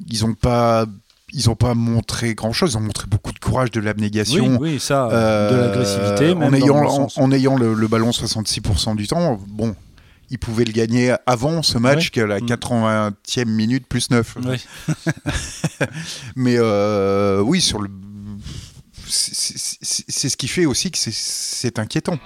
ils 0.05 0.25
n'ont 0.25 0.33
pas, 0.33 0.85
ils 1.33 1.49
ont 1.49 1.55
pas 1.55 1.73
montré 1.73 2.35
grand 2.35 2.53
chose. 2.53 2.73
Ils 2.73 2.77
ont 2.77 2.81
montré 2.81 3.07
beaucoup 3.07 3.31
de 3.31 3.39
courage, 3.39 3.71
de 3.71 3.79
l'abnégation, 3.79 4.57
oui, 4.59 4.79
ça, 4.79 5.07
de 5.51 5.55
l'agressivité, 5.55 6.31
en 6.33 6.53
ayant, 6.53 7.09
en, 7.15 7.31
ayant 7.31 7.57
le, 7.57 7.87
ballon 7.87 8.09
66% 8.11 8.95
du 8.95 9.07
temps. 9.07 9.39
Bon, 9.47 9.75
ils 10.29 10.39
pouvaient 10.39 10.65
le 10.65 10.73
gagner 10.73 11.15
avant 11.25 11.63
ce 11.63 11.77
match 11.77 12.11
qu'à 12.11 12.25
la 12.25 12.39
80e 12.39 13.45
mm. 13.45 13.49
minute 13.49 13.87
plus 13.87 14.09
9. 14.09 14.37
Mais 16.35 16.59
oui, 17.41 17.61
sur 17.61 17.81
le 17.81 17.89
c'est 19.09 20.29
ce 20.29 20.37
qui 20.37 20.47
fait 20.47 20.65
aussi 20.65 20.91
que 20.91 20.97
c'est 20.97 21.79
inquiétant. 21.79 22.17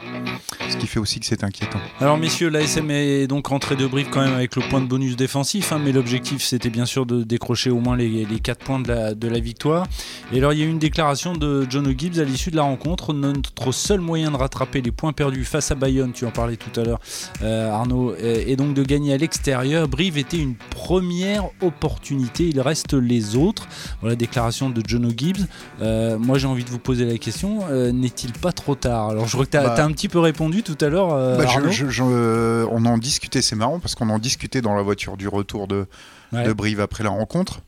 Ce 0.69 0.77
qui 0.77 0.87
fait 0.87 0.99
aussi 0.99 1.19
que 1.19 1.25
c'est 1.25 1.43
inquiétant. 1.43 1.79
Alors 1.99 2.17
messieurs, 2.17 2.49
l'ASM 2.49 2.89
est 2.91 3.27
donc 3.27 3.47
rentré 3.47 3.75
de 3.75 3.85
brief 3.85 4.09
quand 4.09 4.21
même 4.21 4.33
avec 4.33 4.55
le 4.55 4.61
point 4.63 4.81
de 4.81 4.85
bonus 4.85 5.15
défensif, 5.15 5.71
hein, 5.71 5.79
mais 5.83 5.91
l'objectif 5.91 6.41
c'était 6.43 6.69
bien 6.69 6.85
sûr 6.85 7.05
de 7.05 7.23
décrocher 7.23 7.69
au 7.69 7.79
moins 7.79 7.95
les, 7.95 8.25
les 8.25 8.39
4 8.39 8.63
points 8.63 8.79
de 8.79 8.87
la, 8.87 9.13
de 9.13 9.27
la, 9.27 9.39
victoire. 9.39 9.87
Et 10.33 10.37
alors 10.37 10.53
il 10.53 10.59
y 10.59 10.63
a 10.63 10.65
eu 10.65 10.69
une 10.69 10.79
déclaration 10.79 11.33
de 11.33 11.65
John 11.69 11.87
O'Gibbs 11.87 12.19
à 12.19 12.23
l'issue 12.23 12.51
de 12.51 12.55
la 12.55 12.63
rencontre. 12.63 13.13
Notre 13.13 13.71
seul 13.71 13.99
moyen 13.99 14.31
de 14.31 14.37
rattraper 14.37 14.81
les 14.81 14.91
points 14.91 15.13
perdus 15.13 15.45
face 15.45 15.71
à 15.71 15.75
Bayonne, 15.75 16.11
tu 16.13 16.25
en 16.25 16.31
parlais 16.31 16.57
tout 16.57 16.79
à 16.79 16.83
l'heure 16.83 16.99
euh, 17.41 17.71
Arnaud, 17.71 18.15
et 18.17 18.55
donc 18.55 18.73
de 18.73 18.83
gagner 18.83 19.13
à 19.13 19.17
l'extérieur. 19.17 19.87
Brive 19.87 20.17
était 20.17 20.37
une 20.37 20.55
première 20.55 21.49
opportunité, 21.61 22.47
il 22.47 22.59
reste 22.59 22.93
les 22.93 23.35
autres. 23.35 23.67
Voilà, 24.01 24.15
déclaration 24.15 24.69
de 24.69 24.81
John 24.85 25.05
O'Gibbs. 25.05 25.47
Euh, 25.81 26.17
moi 26.17 26.37
j'ai 26.37 26.47
envie 26.47 26.63
de 26.63 26.70
vous 26.71 26.79
poser 26.79 27.05
la 27.05 27.17
question, 27.17 27.59
euh, 27.69 27.91
n'est-il 27.91 28.33
pas 28.33 28.51
trop 28.51 28.75
tard? 28.75 29.09
Alors 29.09 29.27
je 29.27 29.33
crois 29.33 29.45
que 29.45 29.51
tu 29.51 29.57
as, 29.57 29.75
bah. 29.75 29.83
un 29.83 29.91
petit 29.91 30.09
peu 30.09 30.19
répondu 30.19 30.63
tout 30.63 30.77
à 30.81 30.89
l'heure. 30.89 31.13
Euh, 31.13 31.37
bah, 31.37 31.45
euh, 31.45 32.67
on 32.71 32.85
en 32.85 32.97
discutait, 32.97 33.41
c'est 33.41 33.55
marrant 33.55 33.79
parce 33.79 33.95
qu'on 33.95 34.09
en 34.09 34.19
discutait 34.19 34.61
dans 34.61 34.73
la 34.73 34.81
voiture 34.81 35.17
du 35.17 35.27
retour 35.27 35.67
de, 35.67 35.85
de 36.31 36.53
Brive 36.53 36.79
après 36.79 37.03
la 37.03 37.09
rencontre. 37.11 37.61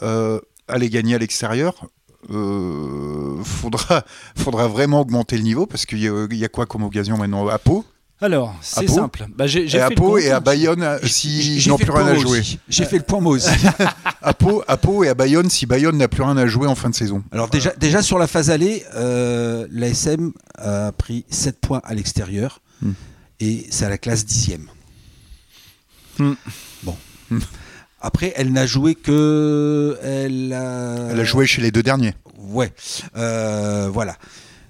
aller 0.00 0.88
gagner 0.88 1.16
à 1.16 1.18
l'extérieur, 1.18 1.74
faudra, 2.28 4.04
faudra 4.36 4.68
vraiment 4.68 5.00
augmenter 5.00 5.36
le 5.36 5.42
niveau 5.42 5.66
parce 5.66 5.84
qu'il 5.84 5.98
y, 5.98 6.36
y, 6.36 6.44
a 6.44 6.48
quoi 6.48 6.66
comme 6.66 6.84
occasion 6.84 7.18
maintenant? 7.18 7.48
À 7.48 7.58
Pau? 7.58 7.84
Alors, 8.22 8.54
c'est 8.62 8.88
simple. 8.88 9.26
Bah, 9.34 9.46
j'ai, 9.46 9.80
à 9.80 9.90
Pau 9.90 10.16
et 10.16 10.30
à 10.30 10.38
Bayonne, 10.38 10.98
s'ils 11.04 11.68
n'ont 11.68 11.76
plus 11.76 11.90
rien 11.90 12.06
à 12.06 12.14
jouer. 12.14 12.42
J'ai 12.68 12.84
fait 12.84 12.98
le 12.98 13.02
point 13.02 13.20
moi 13.20 13.32
aussi. 13.32 13.50
à, 14.22 14.32
Pau, 14.32 14.62
à 14.68 14.76
Pau 14.76 15.02
et 15.02 15.08
à 15.08 15.14
Bayonne, 15.14 15.50
si 15.50 15.66
Bayonne 15.66 15.96
n'a 15.96 16.08
plus 16.08 16.22
rien 16.22 16.36
à 16.36 16.46
jouer 16.46 16.68
en 16.68 16.74
fin 16.74 16.88
de 16.88 16.94
saison. 16.94 17.24
Alors 17.32 17.48
déjà, 17.48 17.72
déjà 17.78 18.00
sur 18.00 18.18
la 18.18 18.26
phase 18.26 18.50
allée, 18.50 18.84
euh, 18.94 19.66
l'ASM 19.70 20.32
a 20.56 20.92
pris 20.92 21.24
7 21.30 21.60
points 21.60 21.80
à 21.84 21.94
l'extérieur 21.94 22.60
hmm. 22.80 22.92
et 23.40 23.66
c'est 23.70 23.86
à 23.86 23.88
la 23.88 23.98
classe 23.98 24.24
dixième. 24.24 24.68
Hmm. 26.18 26.34
Bon. 26.84 26.96
Hmm. 27.30 27.40
Après, 28.00 28.32
elle 28.36 28.52
n'a 28.52 28.66
joué 28.66 28.94
que... 28.94 29.98
Elle 30.02 30.52
a... 30.52 31.08
elle 31.10 31.20
a 31.20 31.24
joué 31.24 31.46
chez 31.46 31.62
les 31.62 31.70
deux 31.70 31.82
derniers. 31.82 32.14
Ouais. 32.38 32.72
Euh, 33.16 33.88
voilà. 33.92 34.16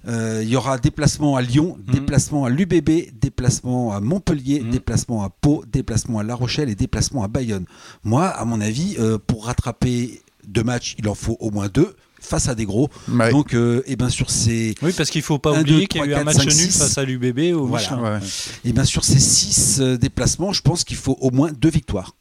Euh, 0.08 0.40
il 0.42 0.48
y 0.48 0.56
aura 0.56 0.78
déplacement 0.78 1.36
à 1.36 1.42
Lyon, 1.42 1.78
mhm. 1.86 1.94
déplacement 1.94 2.44
à 2.44 2.50
l'UBB, 2.50 3.12
déplacement 3.20 3.92
à 3.92 4.00
Montpellier, 4.00 4.60
mhm. 4.60 4.70
déplacement 4.70 5.22
à 5.22 5.30
Pau, 5.30 5.64
déplacement 5.70 6.18
à 6.18 6.22
La 6.22 6.34
Rochelle 6.34 6.68
et 6.68 6.74
déplacement 6.74 7.22
à 7.22 7.28
Bayonne. 7.28 7.66
Moi, 8.04 8.26
à 8.26 8.44
mon 8.44 8.60
avis, 8.60 8.96
euh, 8.98 9.18
pour 9.24 9.46
rattraper 9.46 10.22
deux 10.46 10.64
matchs, 10.64 10.96
il 10.98 11.08
en 11.08 11.14
faut 11.14 11.36
au 11.40 11.50
moins 11.50 11.68
deux. 11.68 11.94
face 12.20 12.48
à 12.48 12.54
des 12.54 12.66
gros. 12.66 12.88
Donc, 13.32 13.52
et 13.52 13.82
eh 13.84 13.96
ben 13.96 14.08
sur 14.08 14.30
ces. 14.30 14.76
Oui, 14.80 14.92
parce 14.96 15.10
qu'il 15.10 15.22
faut 15.22 15.40
pas 15.40 15.58
oublier 15.58 15.88
qu'il 15.88 16.00
y 16.00 16.04
a 16.04 16.06
eu 16.06 16.14
un 16.14 16.22
match 16.22 16.44
nul 16.44 16.70
face 16.70 16.96
à 16.96 17.04
l'UBB 17.04 17.52
au 17.52 17.66
voilà. 17.66 18.20
Et 18.64 18.68
eh 18.68 18.72
bien 18.72 18.84
sur 18.84 19.02
ces 19.02 19.18
six 19.18 19.80
déplacements, 19.80 20.52
je 20.52 20.62
pense 20.62 20.84
qu'il 20.84 20.96
faut 20.96 21.18
au 21.20 21.32
moins 21.32 21.50
deux 21.50 21.70
victoires. 21.70 22.14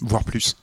Voire 0.00 0.24
plus. 0.24 0.56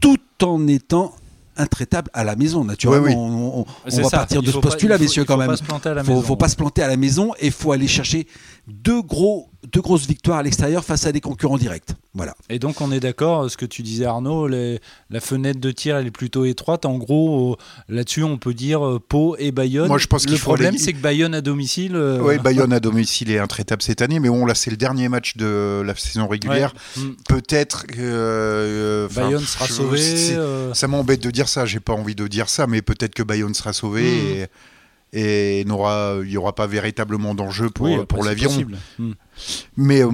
Tout 0.00 0.20
en 0.42 0.68
étant 0.68 1.14
intraitable 1.56 2.10
à 2.12 2.24
la 2.24 2.36
maison. 2.36 2.64
Naturellement, 2.64 3.60
on, 3.60 3.66
va 4.02 4.10
partir 4.10 4.42
de 4.42 4.50
ce 4.50 4.58
postulat, 4.58 4.98
messieurs, 4.98 5.24
quand 5.24 5.36
même. 5.36 5.54
Il 5.54 6.04
faut, 6.04 6.22
faut 6.22 6.36
pas 6.36 6.48
se 6.48 6.56
planter 6.56 6.82
à 6.82 6.88
la 6.88 6.96
maison 6.96 7.32
et 7.38 7.46
il 7.46 7.52
faut 7.52 7.72
aller 7.72 7.88
chercher 7.88 8.26
deux, 8.66 9.02
gros, 9.02 9.50
deux 9.72 9.80
grosses 9.80 10.06
victoires 10.06 10.38
à 10.38 10.42
l'extérieur 10.42 10.84
face 10.84 11.06
à 11.06 11.12
des 11.12 11.20
concurrents 11.20 11.58
directs. 11.58 11.90
Voilà. 12.14 12.34
Et 12.48 12.58
donc 12.58 12.80
on 12.80 12.90
est 12.92 13.00
d'accord, 13.00 13.50
ce 13.50 13.56
que 13.56 13.66
tu 13.66 13.82
disais 13.82 14.06
Arnaud, 14.06 14.48
la 14.48 15.20
fenêtre 15.20 15.60
de 15.60 15.70
tir 15.70 15.96
elle 15.96 16.06
est 16.06 16.10
plutôt 16.10 16.44
étroite. 16.44 16.86
En 16.86 16.96
gros, 16.96 17.52
euh, 17.52 17.94
là-dessus 17.94 18.22
on 18.22 18.38
peut 18.38 18.54
dire 18.54 18.84
euh, 18.84 18.98
Pau 18.98 19.36
et 19.38 19.52
Bayonne. 19.52 19.88
Moi 19.88 19.98
je 19.98 20.06
pense 20.06 20.28
Le 20.28 20.38
problème 20.38 20.78
c'est 20.78 20.92
que 20.92 21.00
Bayonne 21.00 21.34
à 21.34 21.40
domicile. 21.40 21.94
Euh, 21.94 22.20
oui, 22.22 22.38
Bayonne 22.38 22.72
à 22.72 22.80
domicile 22.80 23.30
est 23.30 23.38
intraitable 23.38 23.82
cette 23.82 24.02
année, 24.02 24.18
mais 24.18 24.28
bon 24.28 24.46
là 24.46 24.54
c'est 24.54 24.70
le 24.70 24.76
dernier 24.76 25.08
match 25.08 25.36
de 25.36 25.82
la 25.84 25.94
saison 25.94 26.26
régulière. 26.26 26.72
Mm. 26.96 27.00
Peut-être 27.28 27.86
que 27.86 29.08
Bayonne 29.14 29.44
sera 29.44 29.66
sauvé. 29.66 29.98
Ça 30.72 30.88
m'embête 30.88 31.22
de 31.22 31.30
dire 31.30 31.48
ça, 31.48 31.66
j'ai 31.66 31.80
pas 31.80 31.92
envie 31.92 32.14
de 32.14 32.26
dire 32.28 32.48
ça, 32.48 32.66
mais 32.66 32.82
peut-être 32.82 33.14
que 33.14 33.22
Bayonne 33.22 33.54
sera 33.54 33.72
sauvé. 33.72 34.02
Mm. 34.02 34.36
Et 34.36 34.46
et 35.16 35.60
il 35.62 35.66
n'y 35.66 36.36
aura 36.36 36.54
pas 36.54 36.66
véritablement 36.66 37.34
d'enjeu 37.34 37.70
pour, 37.70 38.06
pour 38.06 38.22
l'aviron. 38.22 38.66
Hmm. 38.98 39.12
Mais 39.76 40.04
euh, 40.04 40.10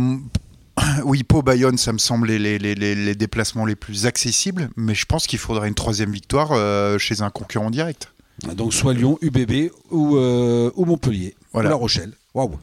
oui, 1.05 1.25
Pau 1.25 1.43
Bayonne, 1.43 1.77
ça 1.77 1.93
me 1.93 1.99
semble 1.99 2.29
les, 2.29 2.59
les, 2.59 2.75
les, 2.75 3.15
déplacements 3.15 3.67
les 3.67 3.75
plus 3.75 4.07
accessibles, 4.07 4.71
mais 4.77 4.95
je 4.95 5.05
pense 5.07 5.27
qu'il 5.27 5.41
faudrait 5.41 5.69
une 5.69 5.75
troisième 5.75 6.13
victoire 6.13 6.53
euh, 6.53 6.99
chez 6.99 7.21
un 7.23 7.31
concurrent 7.31 7.71
direct. 7.71 8.13
Donc 8.57 8.73
soit 8.73 8.95
Lyon, 8.95 9.19
UBB 9.21 9.71
ou, 9.91 10.17
euh, 10.17 10.71
ou 10.75 10.85
Montpellier, 10.85 11.35
voilà. 11.53 11.69
ou 11.69 11.73
La 11.73 11.77
Rochelle. 11.77 12.13
Waouh 12.35 12.59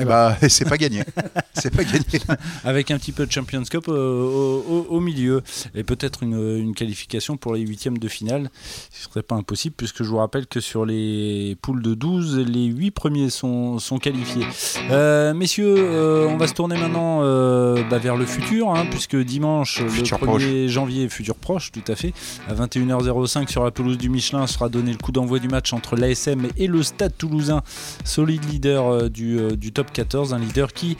eh 0.00 0.04
bah, 0.04 0.36
c'est 0.48 0.68
pas 0.68 0.78
gagné. 0.78 1.02
c'est 1.54 1.74
pas 1.74 1.84
gagné. 1.84 2.04
Avec 2.64 2.90
un 2.90 2.98
petit 2.98 3.12
peu 3.12 3.26
de 3.26 3.32
Champions 3.32 3.62
Cup 3.64 3.84
euh, 3.88 4.84
au, 4.88 5.00
milieu 5.00 5.42
et 5.74 5.84
peut-être 5.84 6.22
une, 6.22 6.74
qualification 6.74 7.36
pour 7.36 7.54
les 7.54 7.60
huitièmes 7.60 7.98
de 7.98 8.08
finale. 8.08 8.50
Ce 8.90 9.04
serait 9.04 9.22
pas 9.22 9.34
impossible 9.34 9.74
puisque 9.76 10.02
je 10.02 10.08
vous 10.08 10.16
rappelle 10.16 10.46
que 10.46 10.60
sur 10.60 10.86
les 10.86 11.56
poules 11.60 11.82
de 11.82 11.94
12, 11.94 12.38
les 12.38 12.64
huit 12.64 12.90
premiers 12.90 13.30
sont, 13.30 13.78
sont 13.78 13.98
qualifiés. 13.98 14.46
Euh, 14.90 15.34
messieurs, 15.34 15.74
euh, 15.78 16.28
on 16.28 16.36
va 16.36 16.46
se 16.46 16.54
tourner 16.54 16.78
maintenant 16.78 17.20
bah, 17.20 17.98
vers 17.98 18.16
le 18.16 18.24
futur 18.24 18.70
hein, 18.70 18.86
puisque 18.90 19.16
dimanche, 19.16 19.80
le 19.80 19.88
1er 19.88 20.68
janvier, 20.68 21.08
futur 21.08 21.34
proche, 21.34 21.72
tout 21.72 21.84
à 21.88 21.94
fait, 21.94 22.12
à 22.48 22.54
21h05 22.54 23.48
sur 23.48 23.64
la 23.64 23.70
pelouse 23.70 23.98
du 23.98 24.08
Michelin 24.08 24.46
sera 24.46 24.68
donné 24.68 24.92
le 24.92 24.98
coup 24.98 25.12
d'envoi 25.12 25.38
du 25.38 25.48
match 25.48 25.72
entre 25.72 25.96
l'ASM 25.96 26.48
et 26.56 26.66
le 26.66 26.82
Stade 26.82 27.16
Toulousain, 27.16 27.62
solide 28.04 28.44
leader 28.50 29.10
du, 29.10 29.56
du 29.56 29.72
top 29.72 29.89
14, 29.92 30.32
un 30.32 30.38
leader 30.38 30.72
qui, 30.72 30.96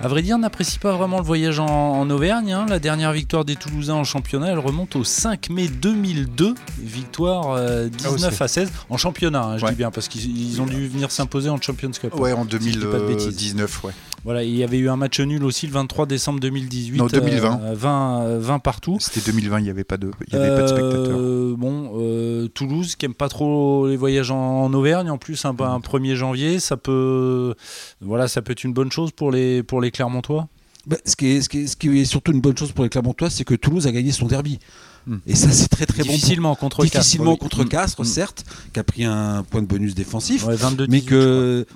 à 0.00 0.08
vrai 0.08 0.22
dire, 0.22 0.38
n'apprécie 0.38 0.78
pas 0.78 0.96
vraiment 0.96 1.18
le 1.18 1.24
voyage 1.24 1.58
en, 1.58 2.08
Auvergne. 2.08 2.52
Hein. 2.52 2.66
La 2.68 2.78
dernière 2.78 3.12
victoire 3.12 3.44
des 3.44 3.56
Toulousains 3.56 3.94
en 3.94 4.04
championnat, 4.04 4.52
elle 4.52 4.58
remonte 4.58 4.96
au 4.96 5.04
5 5.04 5.50
mai 5.50 5.68
2002, 5.68 6.54
victoire 6.78 7.56
19 7.90 8.32
euh, 8.32 8.36
ah 8.40 8.44
à 8.44 8.48
16 8.48 8.72
en 8.88 8.96
championnat, 8.96 9.42
hein, 9.42 9.58
je 9.58 9.66
dis 9.66 9.74
bien, 9.74 9.90
parce 9.90 10.08
qu'ils 10.08 10.60
ont 10.62 10.66
dû 10.66 10.88
venir 10.88 11.10
s'imposer 11.10 11.50
en 11.50 11.60
Champions 11.60 11.90
Cup. 11.90 12.14
Ouais, 12.14 12.32
en 12.32 12.44
2019, 12.44 13.84
ouais. 13.84 13.92
Voilà, 14.24 14.42
il 14.42 14.54
y 14.54 14.64
avait 14.64 14.78
eu 14.78 14.88
un 14.88 14.96
match 14.96 15.20
nul 15.20 15.44
aussi 15.44 15.66
le 15.66 15.72
23 15.72 16.06
décembre 16.06 16.40
2018. 16.40 16.98
Non, 16.98 17.06
2020. 17.06 17.72
20, 17.72 18.38
20 18.38 18.58
partout. 18.58 18.98
C'était 19.00 19.30
2020, 19.30 19.60
il 19.60 19.64
n'y 19.64 19.70
avait 19.70 19.84
pas 19.84 19.96
de, 19.96 20.10
il 20.26 20.34
y 20.34 20.36
avait 20.36 20.54
pas 20.54 20.62
de 20.62 20.66
spectateurs. 20.66 21.18
Euh, 21.18 21.54
bon, 21.56 21.92
euh, 21.96 22.48
Toulouse 22.48 22.96
qui 22.96 23.06
aime 23.06 23.14
pas 23.14 23.28
trop 23.28 23.86
les 23.88 23.96
voyages 23.96 24.30
en, 24.30 24.72
Auvergne, 24.72 25.10
en 25.10 25.18
plus 25.18 25.44
un, 25.44 25.50
un 25.60 25.78
1er 25.78 26.14
janvier, 26.14 26.60
ça 26.60 26.76
peut, 26.76 27.54
voilà, 28.00 28.28
ça 28.28 28.42
peut 28.42 28.52
être 28.52 28.64
une 28.64 28.72
bonne 28.72 28.92
chose 28.92 29.12
pour 29.12 29.30
les, 29.30 29.62
pour 29.62 29.80
les 29.80 29.87
Clermontois? 29.90 30.48
Bah, 30.86 30.96
ce, 31.04 31.16
qui 31.16 31.26
est, 31.26 31.42
ce, 31.42 31.48
qui 31.48 31.58
est, 31.58 31.66
ce, 31.66 31.76
qui 31.76 31.98
est, 31.98 32.04
surtout 32.04 32.32
une 32.32 32.40
bonne 32.40 32.56
chose 32.56 32.72
pour 32.72 32.84
les 32.84 32.90
Clermontois, 32.90 33.28
c'est 33.30 33.44
que 33.44 33.54
Toulouse 33.54 33.86
a 33.86 33.92
gagné 33.92 34.12
son 34.12 34.26
derby. 34.26 34.58
Et 35.26 35.34
ça, 35.34 35.50
c'est 35.50 35.68
très 35.68 35.86
très 35.86 36.02
difficilement 36.02 36.50
bon. 36.50 36.56
Contre 36.56 36.84
difficilement 36.84 37.36
Castres, 37.36 37.42
contre 37.42 37.64
Castres, 37.64 38.04
certes, 38.04 38.44
qui 38.72 38.80
a 38.80 38.84
pris 38.84 39.04
un 39.04 39.42
point 39.42 39.62
de 39.62 39.66
bonus 39.66 39.94
défensif. 39.94 40.44
mais 40.88 41.00
que 41.00 41.66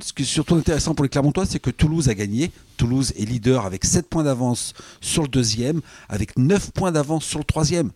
ce 0.00 0.12
qui 0.12 0.22
est 0.22 0.26
surtout 0.26 0.54
intéressant 0.54 0.94
pour 0.94 1.02
les 1.02 1.08
Clermontois, 1.08 1.46
c'est 1.46 1.58
que 1.58 1.70
Toulouse 1.70 2.08
a 2.08 2.14
gagné. 2.14 2.52
Toulouse 2.76 3.12
est 3.16 3.24
leader 3.24 3.66
avec 3.66 3.84
7 3.84 4.08
points 4.08 4.24
d'avance 4.24 4.72
sur 5.00 5.22
le 5.22 5.28
deuxième, 5.28 5.80
avec 6.08 6.38
9 6.38 6.70
points 6.72 6.92
d'avance 6.92 7.24
sur 7.24 7.38
le 7.38 7.44
troisième. 7.44 7.90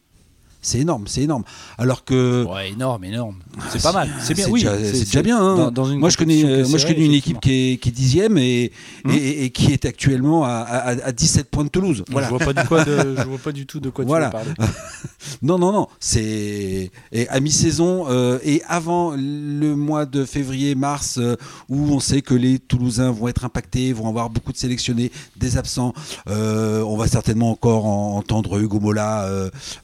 C'est 0.62 0.78
énorme, 0.78 1.04
c'est 1.06 1.22
énorme. 1.22 1.44
Alors 1.78 2.04
que. 2.04 2.44
Ouais, 2.44 2.70
énorme, 2.70 3.04
énorme. 3.04 3.36
C'est 3.70 3.82
pas 3.82 3.92
mal. 3.92 4.08
C'est 4.20 4.34
bien, 4.34 4.48
oui. 4.48 4.60
C'est 4.60 5.04
déjà 5.04 5.22
bien. 5.22 5.38
Hein. 5.40 5.72
moi, 5.96 6.10
je 6.10 6.16
connais, 6.16 6.64
moi, 6.64 6.78
je 6.78 6.86
connais 6.86 7.06
une 7.06 7.12
équipe 7.12 7.40
qui 7.40 7.72
est, 7.72 7.76
qui 7.78 7.88
est 7.88 7.92
dixième 7.92 8.38
et, 8.38 8.72
hum. 9.04 9.12
et, 9.12 9.44
et, 9.44 9.50
qui 9.50 9.72
est 9.72 9.84
actuellement 9.84 10.44
à, 10.44 10.50
à, 10.50 11.06
à, 11.06 11.12
17 11.12 11.50
points 11.50 11.64
de 11.64 11.70
Toulouse. 11.70 12.04
Voilà. 12.10 12.28
Je 12.28 12.34
vois 12.34 12.44
pas 12.44 12.52
du 12.52 12.68
quoi 12.68 12.84
de, 12.84 13.16
je 13.16 13.22
vois 13.22 13.38
pas 13.38 13.52
du 13.52 13.66
tout 13.66 13.80
de 13.80 13.90
quoi 13.90 14.04
voilà. 14.04 14.30
tu 14.30 14.36
veux 14.36 14.54
parler. 14.54 14.72
non, 15.42 15.58
non, 15.58 15.72
non. 15.72 15.88
C'est 15.98 16.90
à 17.28 17.40
mi-saison 17.40 18.06
euh, 18.08 18.38
et 18.44 18.62
avant 18.66 19.12
le 19.16 19.74
mois 19.74 20.06
de 20.06 20.24
février-mars 20.24 21.18
euh, 21.18 21.36
où 21.68 21.92
on 21.92 22.00
sait 22.00 22.22
que 22.22 22.34
les 22.34 22.58
Toulousains 22.58 23.10
vont 23.10 23.28
être 23.28 23.44
impactés, 23.44 23.92
vont 23.92 24.08
avoir 24.08 24.30
beaucoup 24.30 24.52
de 24.52 24.56
sélectionnés, 24.56 25.10
des 25.36 25.56
absents. 25.56 25.92
Euh, 26.28 26.82
on 26.82 26.96
va 26.96 27.06
certainement 27.06 27.50
encore 27.50 27.86
entendre 27.86 28.60
Hugo 28.60 28.80
Mola 28.80 29.28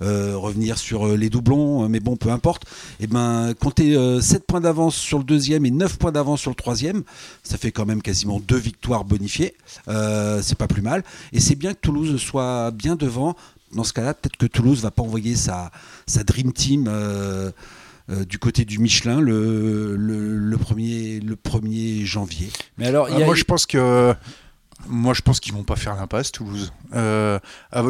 revenir 0.00 0.65
sur 0.75 1.06
euh, 1.06 1.16
les 1.16 1.30
doublons, 1.30 1.85
euh, 1.85 1.88
mais 1.88 2.00
bon, 2.00 2.16
peu 2.16 2.30
importe. 2.30 2.64
Et 2.99 3.04
eh 3.04 3.06
ben, 3.06 3.54
compter 3.61 3.92
7 3.92 3.96
euh, 3.96 4.44
points 4.46 4.61
d'avance 4.61 4.96
sur 4.96 5.18
le 5.18 5.25
deuxième 5.25 5.64
et 5.66 5.70
9 5.70 5.99
points 5.99 6.12
d'avance 6.12 6.40
sur 6.40 6.50
le 6.50 6.56
troisième, 6.56 7.04
ça 7.42 7.56
fait 7.58 7.70
quand 7.70 7.87
même 7.87 8.02
quasiment 8.02 8.40
deux 8.40 8.56
victoires 8.56 9.04
bonifiées. 9.04 9.54
c'est 9.87 10.58
pas 10.58 10.66
plus 10.66 10.82
mal. 10.82 11.04
Et 11.32 11.40
c'est 11.40 11.54
bien 11.54 11.75
que 11.75 11.80
Toulouse 11.80 12.16
soit 12.20 12.70
bien 12.73 12.96
devant. 12.96 13.37
Dans 13.75 13.85
ce 13.85 13.92
cas-là, 13.92 14.14
peut-être 14.14 14.37
que 14.37 14.46
Toulouse 14.46 14.80
va 14.80 14.90
pas 14.90 15.02
envoyer 15.02 15.37
sa, 15.37 15.70
sa 16.06 16.25
Dream 16.25 16.52
Team. 16.52 16.90
du 18.08 18.38
côté 18.38 18.64
du 18.64 18.78
Michelin 18.78 19.20
le, 19.20 19.96
le, 19.96 20.56
1er, 20.56 21.23
le 21.23 21.35
1er 21.35 22.04
janvier. 22.04 22.50
Mais 22.78 22.87
alors, 22.87 23.08
moi 23.11 23.35
je 23.35 23.44
pense 23.44 23.66
que 23.66 24.14
moi, 24.88 25.14
je 25.14 25.23
pense 25.23 25.40
qu'ils 25.40 25.52
vont 25.52 25.64
pas 25.64 25.76
faire 25.76 25.97
l'impasse, 25.97 26.33
Toulouse. 26.33 26.73
Euh, 26.95 27.38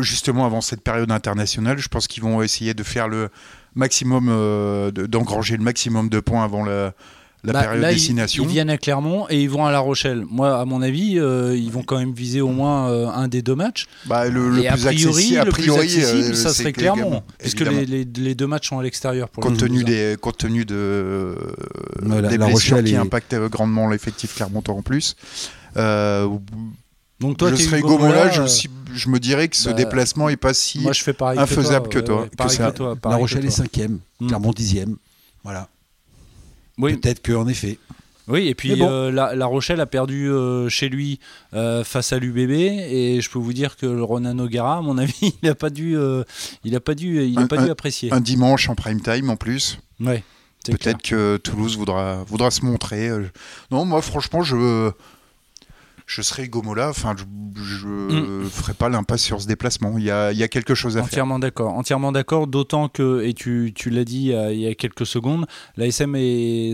justement, 0.00 0.46
avant 0.46 0.60
cette 0.60 0.82
période 0.82 1.10
internationale, 1.10 1.78
je 1.78 1.88
pense 1.88 2.06
qu'ils 2.06 2.22
vont 2.22 2.42
essayer 2.42 2.74
de 2.74 2.82
faire 2.82 3.08
le 3.08 3.28
maximum, 3.74 4.28
euh, 4.30 4.90
d'engranger 4.90 5.56
le 5.56 5.62
maximum 5.62 6.08
de 6.08 6.20
points 6.20 6.44
avant 6.44 6.64
la, 6.64 6.94
la 7.44 7.52
bah, 7.52 7.62
période 7.62 7.84
destination. 7.92 8.44
Ils, 8.44 8.48
viennent 8.48 8.70
à 8.70 8.78
Clermont 8.78 9.26
et 9.28 9.42
ils 9.42 9.50
vont 9.50 9.66
à 9.66 9.72
La 9.72 9.80
Rochelle. 9.80 10.24
Moi, 10.30 10.58
à 10.58 10.64
mon 10.64 10.80
avis, 10.80 11.18
euh, 11.18 11.56
ils 11.56 11.70
vont 11.70 11.82
quand 11.82 11.98
même 11.98 12.12
viser 12.12 12.40
au 12.40 12.48
moins 12.48 12.86
un 13.12 13.28
des 13.28 13.42
deux 13.42 13.56
matchs. 13.56 13.86
Bah, 14.06 14.28
le, 14.28 14.52
plus 14.52 14.66
a 14.66 14.76
priori, 14.76 15.36
a 15.36 15.44
priori, 15.44 15.90
ça 16.34 16.54
serait 16.54 16.72
Clermont, 16.72 17.22
puisque 17.38 17.60
les, 17.60 17.84
les, 17.84 18.34
deux 18.34 18.46
matchs 18.46 18.68
sont 18.68 18.78
à 18.78 18.82
l'extérieur. 18.82 19.30
Compte 19.32 19.58
tenu 19.58 19.84
des, 19.84 20.16
compte 20.20 20.38
tenu 20.38 20.64
de 20.64 21.36
des 22.28 22.38
blessures 22.38 22.82
qui 22.82 22.96
impactent 22.96 23.36
grandement 23.50 23.88
l'effectif 23.88 24.34
clermontois 24.36 24.74
en 24.74 24.82
plus. 24.82 25.16
Euh, 25.76 26.28
donc 27.20 27.38
toi, 27.38 27.50
je 27.50 27.56
serais 27.56 27.80
Gomola, 27.80 28.30
je, 28.30 28.68
je, 28.94 29.08
me 29.08 29.18
dirais 29.18 29.48
que 29.48 29.56
ce 29.56 29.70
bah, 29.70 29.74
déplacement 29.74 30.28
est 30.28 30.36
pas 30.36 30.54
si 30.54 30.80
moi, 30.80 30.92
je 30.92 31.02
fais 31.02 31.14
infaisable 31.22 31.88
que 31.88 31.98
toi. 31.98 32.28
Que 32.28 32.72
toi, 32.72 32.96
La 33.04 33.16
Rochelle 33.16 33.46
est 33.46 33.50
cinquième, 33.50 34.00
hmm. 34.20 34.28
Clermont 34.28 34.52
dixième. 34.52 34.96
Voilà. 35.42 35.68
Oui. 36.78 36.96
Peut-être 36.96 37.26
qu'en 37.26 37.46
effet. 37.48 37.78
Oui, 38.28 38.48
et 38.48 38.56
puis 38.56 38.82
euh, 38.82 39.12
la, 39.12 39.46
Rochelle 39.46 39.80
a 39.80 39.86
perdu 39.86 40.28
euh, 40.28 40.68
chez 40.68 40.88
lui 40.88 41.20
face 41.52 42.12
à 42.12 42.18
l'UBB 42.18 42.50
et 42.50 43.20
je 43.20 43.30
peux 43.30 43.38
vous 43.38 43.52
dire 43.52 43.76
que 43.76 43.86
le 43.86 44.02
Ronan 44.02 44.38
O'Gara, 44.38 44.78
à 44.78 44.80
mon 44.82 44.98
avis, 44.98 45.14
il 45.42 45.48
n'a 45.48 45.54
pas 45.54 45.70
dû, 45.70 45.96
il 46.64 46.76
a 46.76 46.80
pas 46.80 46.94
dû, 46.94 47.22
il 47.22 47.38
a 47.38 47.46
pas 47.46 47.56
dû 47.58 47.70
apprécier. 47.70 48.12
Un 48.12 48.20
dimanche 48.20 48.68
en 48.68 48.74
prime 48.74 49.00
time 49.00 49.30
en 49.30 49.36
plus. 49.36 49.78
Ouais. 50.00 50.22
Peut-être 50.64 51.00
que 51.00 51.36
Toulouse 51.36 51.76
voudra, 51.76 52.24
voudra 52.24 52.50
se 52.50 52.64
montrer. 52.64 53.08
Non, 53.70 53.84
moi 53.84 54.02
franchement, 54.02 54.42
je 54.42 54.90
je 56.06 56.22
serais 56.22 56.46
Gomola, 56.48 56.88
enfin, 56.88 57.16
je 57.56 57.86
ne 57.88 58.44
mm. 58.44 58.48
ferai 58.48 58.74
pas 58.74 58.88
l'impasse 58.88 59.22
sur 59.22 59.40
ce 59.40 59.48
déplacement. 59.48 59.98
Il 59.98 60.04
y 60.04 60.10
a, 60.10 60.30
il 60.30 60.38
y 60.38 60.44
a 60.44 60.48
quelque 60.48 60.74
chose 60.74 60.96
à 60.96 61.02
entièrement 61.02 61.34
faire. 61.34 61.40
D'accord, 61.40 61.74
entièrement 61.74 62.12
d'accord, 62.12 62.46
d'autant 62.46 62.88
que, 62.88 63.24
et 63.24 63.34
tu, 63.34 63.72
tu 63.74 63.90
l'as 63.90 64.04
dit 64.04 64.32
il 64.32 64.58
y, 64.58 64.68
a, 64.68 64.74
quelques 64.76 65.04
secondes, 65.04 65.46
l'ASM 65.76 66.14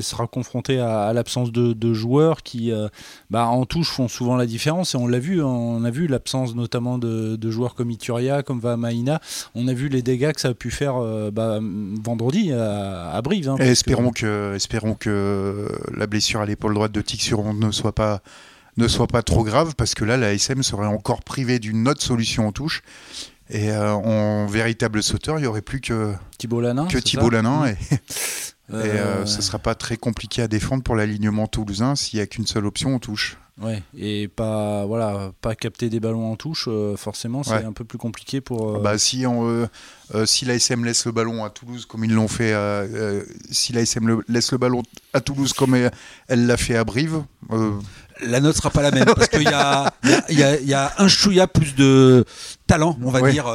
sera 0.02 0.26
confronté 0.26 0.78
à, 0.78 1.12
l'absence 1.14 1.50
de, 1.50 1.94
joueurs 1.94 2.42
qui, 2.42 2.72
euh, 2.72 2.88
bah, 3.30 3.46
en 3.46 3.64
touche, 3.64 3.90
font 3.90 4.08
souvent 4.08 4.36
la 4.36 4.46
différence. 4.46 4.94
Et 4.94 4.98
on 4.98 5.06
l'a 5.06 5.18
vu, 5.18 5.40
hein, 5.40 5.46
on 5.46 5.82
a 5.84 5.90
vu 5.90 6.06
l'absence 6.08 6.54
notamment 6.54 6.98
de, 6.98 7.50
joueurs 7.50 7.74
comme 7.74 7.90
Ituria, 7.90 8.42
comme 8.42 8.60
Vamaina. 8.60 9.20
On 9.54 9.66
a 9.66 9.72
vu 9.72 9.88
les 9.88 10.02
dégâts 10.02 10.32
que 10.32 10.40
ça 10.40 10.48
a 10.48 10.54
pu 10.54 10.70
faire 10.70 10.96
euh, 10.96 11.30
bah, 11.30 11.58
vendredi 12.04 12.52
à, 12.52 13.20
Brive. 13.22 13.48
Hein, 13.48 13.56
espérons, 13.60 14.10
que... 14.10 14.54
espérons 14.54 14.94
que 14.94 15.68
la 15.96 16.06
blessure 16.06 16.40
à 16.40 16.46
l'épaule 16.46 16.74
droite 16.74 16.92
de 16.92 17.00
Tixuron 17.00 17.54
ne 17.54 17.70
soit 17.70 17.92
pas 17.92 18.20
ne 18.76 18.88
soit 18.88 19.06
pas 19.06 19.22
trop 19.22 19.44
grave 19.44 19.74
parce 19.76 19.94
que 19.94 20.04
là, 20.04 20.16
la 20.16 20.32
SM 20.32 20.62
serait 20.62 20.86
encore 20.86 21.22
privée 21.22 21.58
d'une 21.58 21.88
autre 21.88 22.02
solution 22.02 22.48
en 22.48 22.52
touche. 22.52 22.82
Et 23.50 23.70
en 23.70 24.46
véritable 24.46 25.02
sauteur, 25.02 25.38
il 25.38 25.42
n'y 25.42 25.46
aurait 25.46 25.60
plus 25.60 25.82
que 25.82 26.14
Thibault 26.38 26.62
Lanin. 26.62 26.86
Que 26.86 26.96
Thibault 26.96 27.28
Lanin. 27.28 27.66
Et, 27.66 27.76
et 28.72 28.98
ce 29.26 29.36
ne 29.36 29.42
sera 29.42 29.58
pas 29.58 29.74
très 29.74 29.98
compliqué 29.98 30.40
à 30.40 30.48
défendre 30.48 30.82
pour 30.82 30.96
l'alignement 30.96 31.46
toulousain 31.48 31.94
s'il 31.94 32.18
n'y 32.18 32.22
a 32.22 32.26
qu'une 32.26 32.46
seule 32.46 32.64
option, 32.64 32.94
on 32.94 32.98
touche. 32.98 33.36
Ouais, 33.60 33.82
et 33.96 34.28
pas 34.28 34.86
voilà, 34.86 35.30
pas 35.42 35.54
capter 35.54 35.90
des 35.90 36.00
ballons 36.00 36.32
en 36.32 36.36
touche, 36.36 36.68
euh, 36.68 36.96
forcément, 36.96 37.42
c'est 37.42 37.64
un 37.64 37.72
peu 37.72 37.84
plus 37.84 37.98
compliqué 37.98 38.40
pour. 38.40 38.76
Euh, 38.76 38.80
bah 38.80 38.96
si 38.96 39.26
on, 39.26 39.46
euh, 39.46 40.26
si 40.26 40.46
l'ASM 40.46 40.84
laisse 40.86 41.04
le 41.04 41.12
ballon 41.12 41.44
à 41.44 41.50
Toulouse 41.50 41.84
comme 41.84 42.02
ils 42.04 42.12
l'ont 42.12 42.28
fait, 42.28 42.54
si 43.50 43.74
l'ASM 43.74 44.22
laisse 44.26 44.52
le 44.52 44.58
ballon 44.58 44.82
à 45.12 45.20
Toulouse 45.20 45.52
comme 45.52 45.74
elle 45.74 46.46
l'a 46.46 46.56
fait 46.56 46.76
à 46.76 46.84
Brive. 46.84 47.22
La 48.24 48.40
note 48.40 48.56
sera 48.56 48.70
pas 48.70 48.82
la 48.82 48.90
même 48.90 49.04
parce 49.04 49.28
qu'il 49.28 49.42
y 49.42 49.46
a, 49.46 49.92
y, 50.30 50.64
y 50.66 50.74
a 50.74 50.92
un 50.98 51.08
chouïa 51.08 51.46
plus 51.46 51.74
de 51.74 52.24
talent, 52.66 52.96
on 53.02 53.10
va 53.10 53.30
dire. 53.30 53.46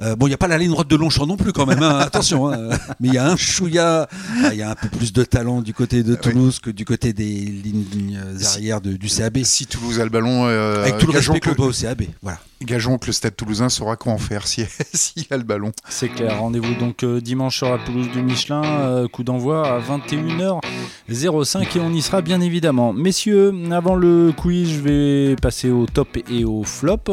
Euh, 0.00 0.14
bon, 0.14 0.26
il 0.26 0.30
n'y 0.30 0.34
a 0.34 0.38
pas 0.38 0.46
la 0.46 0.58
ligne 0.58 0.70
droite 0.70 0.86
de 0.86 0.94
Longchamp 0.94 1.26
non 1.26 1.36
plus 1.36 1.52
quand 1.52 1.66
même, 1.66 1.82
hein, 1.82 1.98
attention. 1.98 2.52
Hein. 2.52 2.68
mais 3.00 3.08
il 3.08 3.14
y 3.14 3.18
a 3.18 3.26
un 3.26 3.36
chouïa, 3.36 4.08
ah, 4.44 4.50
il 4.52 4.58
y 4.58 4.62
a 4.62 4.70
un 4.70 4.74
peu 4.76 4.88
plus 4.88 5.12
de 5.12 5.24
talent 5.24 5.60
du 5.60 5.74
côté 5.74 6.04
de 6.04 6.14
Toulouse 6.14 6.60
que 6.60 6.70
du 6.70 6.84
côté 6.84 7.12
des 7.12 7.24
lignes 7.24 8.20
arrières 8.44 8.80
du 8.80 9.08
CAB. 9.08 9.38
Si 9.42 9.66
Toulouse 9.66 9.98
a 9.98 10.04
le 10.04 10.10
ballon, 10.10 10.46
euh, 10.46 10.82
avec 10.82 10.98
tout 10.98 11.06
le 11.06 11.18
respect 11.18 11.40
qu'on 11.40 11.52
doit 11.52 11.66
au 11.66 11.72
CAB, 11.72 12.02
voilà. 12.22 12.38
Gageons 12.62 12.98
que 12.98 13.06
le 13.06 13.12
Stade 13.12 13.36
Toulousain 13.36 13.68
saura 13.68 13.96
quoi 13.96 14.12
en 14.12 14.18
faire 14.18 14.46
s'il 14.46 14.66
si 14.92 15.26
a 15.30 15.36
le 15.36 15.44
ballon. 15.44 15.72
C'est 15.88 16.08
clair. 16.08 16.38
Rendez-vous 16.40 16.74
donc 16.74 17.04
euh, 17.04 17.20
dimanche 17.20 17.58
sur 17.58 17.70
la 17.70 17.78
pelouse 17.78 18.10
du 18.10 18.22
Michelin. 18.22 19.06
coup 19.12 19.22
d'envoi 19.24 19.66
à 19.66 19.80
21h05 19.80 21.76
et 21.76 21.80
on 21.80 21.90
y 21.90 22.02
sera 22.02 22.20
bien 22.22 22.40
évidemment. 22.40 22.92
Messieurs, 22.92 23.54
avant 23.70 23.94
le 23.94 24.32
quiz, 24.32 24.70
je 24.70 24.80
vais 24.80 25.36
passer 25.36 25.70
au 25.70 25.86
top 25.86 26.18
et 26.30 26.44
au 26.44 26.64
flop. 26.64 27.08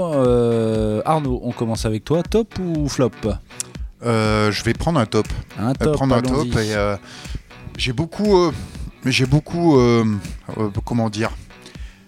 Arnaud, 1.06 1.42
on 1.44 1.52
commence 1.52 1.86
avec 1.86 2.04
toi. 2.06 2.24
Top 2.24 2.58
ou 2.60 2.88
flop? 2.90 3.12
Euh, 4.06 4.52
Je 4.52 4.64
vais 4.64 4.74
prendre 4.74 5.00
un 5.00 5.06
top. 5.06 5.28
Un 5.58 5.74
top. 5.74 5.94
prendre 5.94 6.16
un 6.16 6.22
top 6.22 6.48
et 6.58 6.76
euh, 6.76 6.96
j'ai 7.78 7.94
beaucoup, 7.94 8.38
euh, 8.38 8.52
j'ai 9.06 9.26
beaucoup, 9.26 9.80
comment 10.84 11.10
dire. 11.10 11.32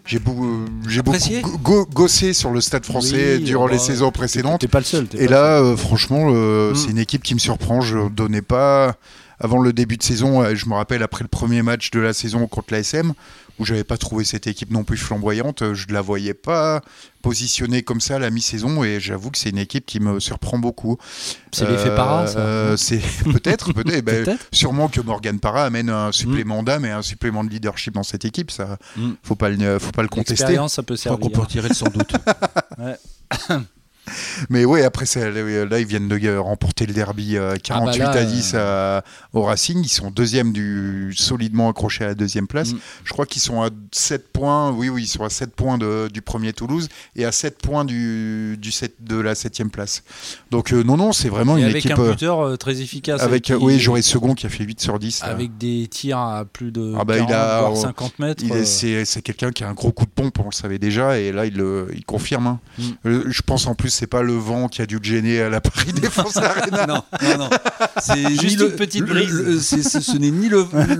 J'ai 0.08 0.20
beaucoup, 0.20 0.66
j'ai 0.88 1.02
beaucoup 1.02 1.86
gossé 1.94 2.34
sur 2.34 2.52
le 2.52 2.62
Stade 2.62 2.86
Français 2.86 3.40
durant 3.40 3.68
les 3.68 3.76
bah, 3.76 3.84
saisons 3.84 4.12
précédentes. 4.12 4.62
T'es 4.62 4.68
pas 4.68 4.80
le 4.80 4.86
seul. 4.86 5.08
Et 5.18 5.28
là, 5.28 5.62
franchement, 5.76 6.32
mm. 6.32 6.76
c'est 6.76 6.90
une 6.90 6.98
équipe 6.98 7.24
qui 7.24 7.34
me 7.34 7.40
surprend. 7.40 7.82
Je 7.82 8.08
donnais 8.10 8.42
pas 8.42 8.96
avant 9.40 9.60
le 9.60 9.74
début 9.74 9.98
de 9.98 10.04
saison. 10.04 10.44
Je 10.56 10.66
me 10.68 10.74
rappelle 10.74 11.04
après 11.04 11.24
le 11.24 11.30
premier 11.30 11.62
match 11.62 11.92
de 11.92 12.00
la 12.00 12.14
saison 12.14 12.48
contre 12.48 12.74
l'ASM 12.74 13.14
où 13.60 13.66
j'avais 13.66 13.84
pas 13.84 13.98
trouvé 13.98 14.24
cette 14.24 14.48
équipe 14.48 14.72
non 14.72 14.84
plus 14.84 14.98
flamboyante. 14.98 15.74
Je 15.74 15.88
ne 15.88 15.94
la 15.94 16.02
voyais 16.02 16.34
pas 16.34 16.82
positionnée 17.22 17.82
comme 17.84 18.00
ça 18.00 18.16
à 18.16 18.20
la 18.20 18.30
mi-saison 18.30 18.84
et 18.84 19.00
j'avoue 19.00 19.32
que 19.32 19.38
c'est 19.38 19.50
une 19.50 19.58
équipe 19.58 19.86
qui 19.86 20.00
me 20.00 20.20
surprend 20.20 20.60
beaucoup. 20.60 20.98
C'est 21.52 21.68
l'effet 21.68 21.94
Para, 21.96 22.28
ça 22.28 22.40
euh, 22.40 22.78
C'est 22.78 23.02
peut-être, 23.24 23.74
peut-être. 23.74 24.32
sûrement 24.52 24.88
que 24.88 25.02
Morgan 25.02 25.40
Para 25.40 25.66
amène 25.66 25.90
un 25.90 26.12
supplément 26.12 26.62
mm. 26.62 26.66
d'âme 26.66 26.86
et 26.86 26.92
un 26.92 27.02
supplément 27.02 27.44
de 27.44 27.50
leadership 27.50 27.94
dans 27.94 28.04
cette 28.04 28.26
équipe. 28.26 28.52
Ça, 28.52 28.78
mm. 28.96 29.14
faut 29.24 29.36
pas 29.36 29.50
le, 29.50 29.80
faut 29.80 29.92
pas 29.92 30.04
le 30.04 30.10
contester. 30.10 30.58
ça 30.68 30.84
peut 30.84 30.96
servir. 30.96 31.20
qu'on 31.20 31.30
peut 31.30 31.42
retirer 31.42 31.74
sans 31.74 31.90
doute. 31.90 32.14
ouais. 32.78 33.58
Mais 34.50 34.66
oui, 34.66 34.82
après, 34.82 35.06
là, 35.06 35.80
ils 35.80 35.86
viennent 35.86 36.08
de 36.08 36.38
remporter 36.38 36.86
le 36.86 36.94
derby 36.94 37.38
48 37.64 38.02
euh, 38.02 38.06
ah 38.08 38.14
bah 38.14 38.20
à 38.20 38.26
10 38.26 38.52
euh, 38.54 39.02
au 39.34 39.44
Racing. 39.44 39.82
Ils 39.84 39.90
sont 39.90 40.12
deuxième 40.12 40.54
du 40.54 41.14
solidement 41.16 41.70
accrochés 41.70 42.06
à 42.06 42.08
la 42.08 42.16
deuxième 42.16 42.48
place. 42.48 42.74
Mm. 42.74 42.80
Je 43.04 43.14
crois 43.14 43.26
qu'ils 43.26 43.42
sont 43.42 43.62
à 43.62 43.70
7 43.92 44.32
points. 44.32 44.72
Oui, 44.72 44.90
oui, 44.90 45.04
ils 45.04 45.08
sont 45.08 45.24
à 45.24 45.30
7 45.30 45.54
points 45.54 45.78
du 45.78 46.22
premier 46.22 46.54
Toulouse 46.54 46.88
et 47.16 47.26
à 47.26 47.32
7 47.32 47.58
points 47.60 47.86
du, 47.86 48.58
du 48.58 48.72
7, 48.72 48.96
de 49.02 49.20
la 49.20 49.36
7 49.36 49.72
place. 49.72 50.04
Donc, 50.52 50.72
euh, 50.72 50.84
non, 50.84 50.98
non, 50.98 51.12
c'est 51.12 51.30
vraiment 51.30 51.58
une 51.58 51.68
équipe. 51.68 51.92
Avec 51.92 52.08
un 52.08 52.12
buteur 52.12 52.58
très 52.58 52.82
efficace. 52.82 53.22
Avec, 53.22 53.52
oui, 53.60 53.80
j'aurais 53.80 54.02
Second 54.02 54.36
qui 54.36 54.46
a 54.46 54.50
fait 54.50 54.64
8 54.64 54.80
sur 54.80 55.00
10. 55.00 55.24
Avec 55.24 55.58
des 55.58 55.88
tirs 55.88 56.20
à 56.20 56.46
plus 56.46 56.72
de 56.72 56.94
ah 56.98 57.04
bah, 57.04 57.18
il 57.18 57.34
a, 57.34 57.74
50 57.76 58.20
mètres. 58.20 58.44
C'est 58.64 59.22
quelqu'un 59.22 59.52
qui 59.52 59.64
a 59.64 59.70
un 59.70 59.74
gros 59.74 59.92
coup 59.92 60.06
de 60.06 60.12
pompe, 60.12 60.40
on 60.40 60.46
le 60.46 60.52
savait 60.52 60.80
déjà, 60.80 61.20
et 61.20 61.32
là, 61.32 61.46
il, 61.46 61.64
il 61.94 62.06
confirme. 62.06 62.48
Hein. 62.48 62.60
Mm. 62.78 63.20
Je 63.28 63.42
pense 63.42 63.68
en 63.68 63.76
plus 63.76 63.97
c'est 63.98 64.06
pas 64.06 64.22
le 64.22 64.34
vent 64.34 64.68
qui 64.68 64.84
a 64.84 64.86
dû 64.86 65.00
le 65.00 65.04
gêner 65.04 65.42
à 65.42 65.50
la 65.50 65.60
Paris 65.60 65.92
Défense 66.02 66.38
Arena. 66.38 66.86
non, 66.86 67.02
non, 67.24 67.38
non. 67.40 67.50
C'est 68.00 68.30
juste 68.40 68.60
une 68.60 68.76
petite 68.76 69.06
brise. 69.06 69.60
ce 69.60 70.18
n'est 70.18 70.30
ni 70.30 70.50
le, 70.50 70.60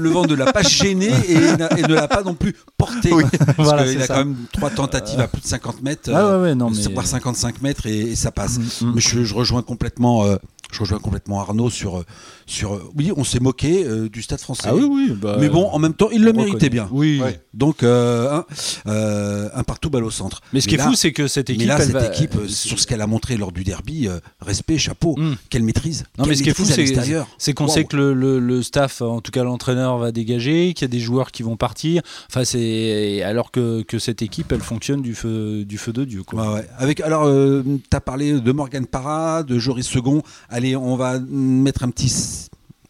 vent 0.10 0.26
ne 0.26 0.34
l'a 0.34 0.52
pas 0.52 0.64
gêné 0.64 1.12
et, 1.30 1.36
ne 1.38 1.94
l'a 1.94 2.08
pas 2.08 2.24
non 2.24 2.34
plus 2.34 2.56
porté. 2.76 3.12
Parce 3.56 3.84
qu'il 3.92 4.02
a 4.02 4.08
quand 4.08 4.18
même 4.18 4.36
trois 4.52 4.72
tentatives 4.72 5.20
à 5.20 5.28
plus 5.28 5.42
de 5.42 5.48
50 5.48 5.84
mètres, 5.84 6.12
ah 6.12 6.40
ouais, 6.40 6.56
non, 6.56 6.72
voire 6.94 7.06
55 7.06 7.62
mètres 7.62 7.86
et, 7.86 8.16
ça 8.16 8.32
passe. 8.32 8.58
Mm, 8.58 8.88
mm. 8.88 8.92
Mais 8.96 9.02
je, 9.02 9.34
rejoins 9.34 9.62
complètement. 9.62 10.26
Euh, 10.26 10.38
je 10.72 10.80
rejoins 10.80 11.00
complètement 11.00 11.40
Arnaud 11.40 11.70
sur, 11.70 12.04
sur. 12.46 12.80
Oui, 12.96 13.12
on 13.16 13.24
s'est 13.24 13.40
moqué 13.40 13.86
euh, 13.86 14.10
du 14.10 14.22
Stade 14.22 14.40
Français. 14.40 14.68
Ah 14.68 14.76
oui, 14.76 14.86
oui. 14.90 15.14
Bah, 15.20 15.38
mais 15.40 15.50
bon, 15.50 15.70
en 15.70 15.80
même 15.80 15.94
temps, 15.94 16.10
il 16.12 16.24
le 16.24 16.34
méritait 16.34 16.70
bien. 16.70 16.88
Oui. 16.92 17.22
Donc 17.54 17.84
euh, 17.84 18.42
euh, 18.86 19.50
un, 19.54 19.64
partout 19.64 19.90
balle 19.90 20.04
au 20.04 20.12
centre. 20.12 20.42
Mais 20.54 20.62
ce 20.62 20.68
qui 20.68 20.76
est 20.76 20.80
fou, 20.80 20.94
c'est 20.94 21.12
que 21.12 21.28
cette 21.28 21.50
équipe, 21.50 21.72
cette 21.80 22.14
équipe, 22.14 22.48
sur 22.48 22.80
ce 22.80 22.88
qu'elle 22.88 23.02
a 23.02 23.08
montré 23.08 23.38
lors 23.38 23.52
du 23.52 23.64
derby, 23.64 24.10
respect, 24.42 24.78
chapeau, 24.78 25.16
hmm. 25.18 25.36
quelle 25.50 25.64
maîtrise. 25.64 26.06
Non, 26.18 26.26
mais 26.26 26.36
ce 26.36 26.44
qui 26.44 26.50
est 26.50 26.54
fou, 26.54 26.66
c'est 26.66 27.54
qu'on 27.54 27.68
sait 27.68 27.86
que 27.86 27.96
le, 27.98 28.40
le, 28.40 28.62
staff, 28.62 29.02
en 29.02 29.22
tout 29.22 29.32
cas 29.32 29.44
l'entraîneur, 29.44 29.98
va 29.98 30.12
dégager, 30.12 30.74
qu'il 30.74 30.84
y 30.84 30.86
a 30.86 30.90
des 30.90 31.00
joueurs 31.00 31.32
qui 31.32 31.44
vont 31.44 31.58
partir. 31.58 32.02
Enfin, 32.30 32.44
c'est 32.44 33.24
alors 33.24 33.52
que, 33.52 33.82
que, 33.84 34.00
cette 34.00 34.22
équipe, 34.22 34.52
elle 34.52 34.62
fonctionne 34.62 35.02
du 35.02 35.16
feu, 35.16 35.66
du 35.66 35.78
feu 35.78 35.94
de 35.94 36.06
Dieu. 36.06 36.24
Quoi. 36.24 36.62
Avec 36.78 37.02
alors, 37.02 37.26
tu 37.64 37.96
as 37.96 38.02
parlé 38.02 38.34
de 38.34 38.52
Morgan 38.52 38.86
Parra, 38.86 39.44
de 39.44 39.58
Joris 39.58 39.88
Second 39.88 40.22
allez, 40.58 40.76
on 40.76 40.96
va 40.96 41.20
mettre 41.20 41.84
un 41.84 41.90
petit, 41.90 42.48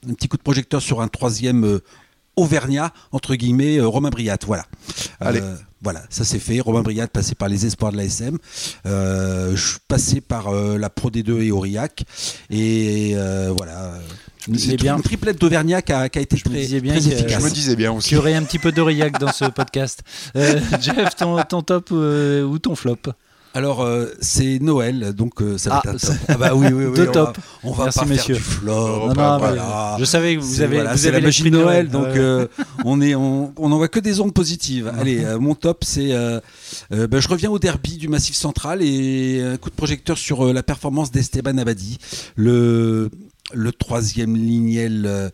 un 0.10 0.14
petit 0.14 0.28
coup 0.28 0.38
de 0.38 0.42
projecteur 0.42 0.82
sur 0.82 1.02
un 1.02 1.08
troisième 1.08 1.66
euh, 1.66 1.80
Auvergnat, 2.38 2.94
entre 3.12 3.36
guillemets, 3.36 3.78
euh, 3.78 3.88
Romain 3.88 4.10
Briat. 4.10 4.38
Voilà. 4.46 4.66
Allez. 5.20 5.42
Euh, 5.42 5.56
voilà, 5.82 6.04
ça 6.10 6.24
c'est 6.24 6.40
fait. 6.40 6.60
Romain 6.60 6.82
Briat 6.82 7.08
passé 7.08 7.36
par 7.36 7.50
les 7.50 7.66
espoirs 7.66 7.92
de 7.92 7.98
l'ASM, 7.98 8.38
euh, 8.86 9.56
passé 9.88 10.22
par 10.22 10.52
la 10.52 10.90
Pro 10.90 11.12
D2 11.12 11.42
et 11.42 11.52
Aurillac. 11.52 12.04
Et 12.50 13.16
voilà. 13.56 13.94
C'est 14.56 14.78
bien. 14.78 14.96
Une 14.96 15.04
triplette 15.04 15.40
d'Auvergnat 15.40 15.82
qui, 15.82 15.94
a, 15.94 16.06
été 16.06 16.26
très, 16.26 16.74
efficace. 16.74 17.40
Je 17.40 17.44
me 17.44 17.50
disais 17.50 17.76
bien 17.76 17.92
aussi. 17.92 18.12
Il 18.12 18.14
y 18.16 18.18
aurait 18.18 18.34
un 18.34 18.44
petit 18.44 18.60
peu 18.60 18.72
d'Aurillac 18.72 19.20
dans 19.20 19.32
ce 19.32 19.46
podcast. 19.56 20.02
Jeff, 20.80 21.16
ton, 21.16 21.42
ton 21.44 21.62
top 21.62 21.92
ou 21.92 22.58
ton 22.60 22.76
flop? 22.76 22.98
Alors, 23.54 23.82
euh, 23.82 24.06
c'est 24.22 24.60
Noël, 24.60 25.14
donc 25.14 25.42
euh, 25.42 25.58
ça 25.58 25.70
va 25.70 25.82
ah, 25.84 25.90
être 25.90 25.96
un 25.96 26.08
top. 26.08 26.16
Ah 26.28 26.38
bah 26.38 26.52
oui, 26.54 26.68
oui, 26.72 26.86
oui. 26.92 26.98
De 26.98 27.06
top. 27.06 27.38
On 27.64 27.72
va, 27.72 27.86
Merci, 27.86 28.00
pas 28.00 28.06
messieurs. 28.06 28.36
faire 28.36 28.44
du 28.44 28.50
flop. 28.50 29.98
je 30.00 30.06
savais 30.06 30.36
que 30.36 30.42
vous 30.42 30.62
avez, 30.62 30.84
vous 30.84 31.08
avez 31.08 31.12
la 31.12 31.22
machine 31.22 31.50
Noël, 31.50 31.90
donc 31.90 32.08
euh, 32.08 32.48
on 32.86 33.02
est, 33.02 33.16
on, 33.16 33.54
on 33.58 33.70
voit 33.70 33.88
que 33.88 34.00
des 34.00 34.20
ondes 34.20 34.34
positives. 34.34 34.92
Allez, 35.00 35.26
mon 35.40 35.56
top, 35.56 35.84
c'est, 35.84 36.14
bah, 36.92 37.20
je 37.20 37.28
reviens 37.28 37.50
au 37.50 37.60
derby 37.60 37.98
du 37.98 38.08
Massif 38.08 38.36
Central 38.36 38.82
et 38.82 39.42
un 39.42 39.58
coup 39.58 39.70
de 39.70 39.76
projecteur 39.76 40.18
sur 40.18 40.54
la 40.54 40.64
performance 40.64 41.12
d'Esteban 41.12 41.58
Abadi, 41.58 41.98
le 42.36 43.10
le 43.54 43.72
troisième 43.72 44.36
lignel 44.36 45.32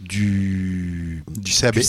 du, 0.00 1.22
du 1.28 1.52
CAB. 1.52 1.80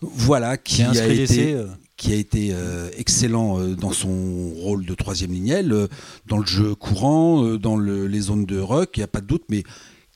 Voilà, 0.00 0.56
qui, 0.56 0.82
a 0.82 1.06
été, 1.08 1.56
qui 1.96 2.12
a 2.12 2.16
été 2.16 2.50
euh, 2.52 2.90
excellent 2.96 3.60
euh, 3.60 3.74
dans 3.74 3.92
son 3.92 4.50
rôle 4.56 4.84
de 4.84 4.94
troisième 4.94 5.32
lignel, 5.32 5.72
euh, 5.72 5.86
dans 6.26 6.38
le 6.38 6.46
jeu 6.46 6.74
courant, 6.74 7.56
dans 7.56 7.76
les 7.76 8.20
zones 8.20 8.46
de 8.46 8.58
ruck, 8.58 8.90
il 8.96 9.00
n'y 9.00 9.04
a 9.04 9.08
pas 9.08 9.20
de 9.20 9.26
doute, 9.26 9.44
mais 9.48 9.62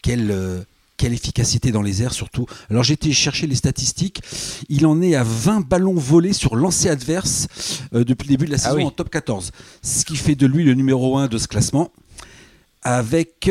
quelle, 0.03 0.65
quelle 0.97 1.13
efficacité 1.13 1.71
dans 1.71 1.83
les 1.83 2.03
airs 2.03 2.13
surtout. 2.13 2.47
Alors 2.71 2.83
j'ai 2.83 2.95
été 2.95 3.13
chercher 3.13 3.47
les 3.47 3.55
statistiques, 3.55 4.23
il 4.69 4.87
en 4.87 5.01
est 5.03 5.15
à 5.15 5.23
20 5.23 5.67
ballons 5.67 5.95
volés 5.95 6.33
sur 6.33 6.57
lancé 6.57 6.89
adverse 6.89 7.49
depuis 7.93 8.29
le 8.29 8.37
début 8.37 8.47
de 8.47 8.53
la 8.53 8.57
ah 8.65 8.71
saison 8.71 8.87
en 8.87 8.91
top 8.91 9.11
14, 9.11 9.53
ce 9.83 10.05
qui 10.05 10.17
fait 10.17 10.35
de 10.35 10.47
lui 10.47 10.65
le 10.65 10.75
numéro 10.75 11.19
1 11.19 11.29
de 11.29 11.39
ce 11.39 11.49
classement, 11.49 11.93
avec 12.83 13.51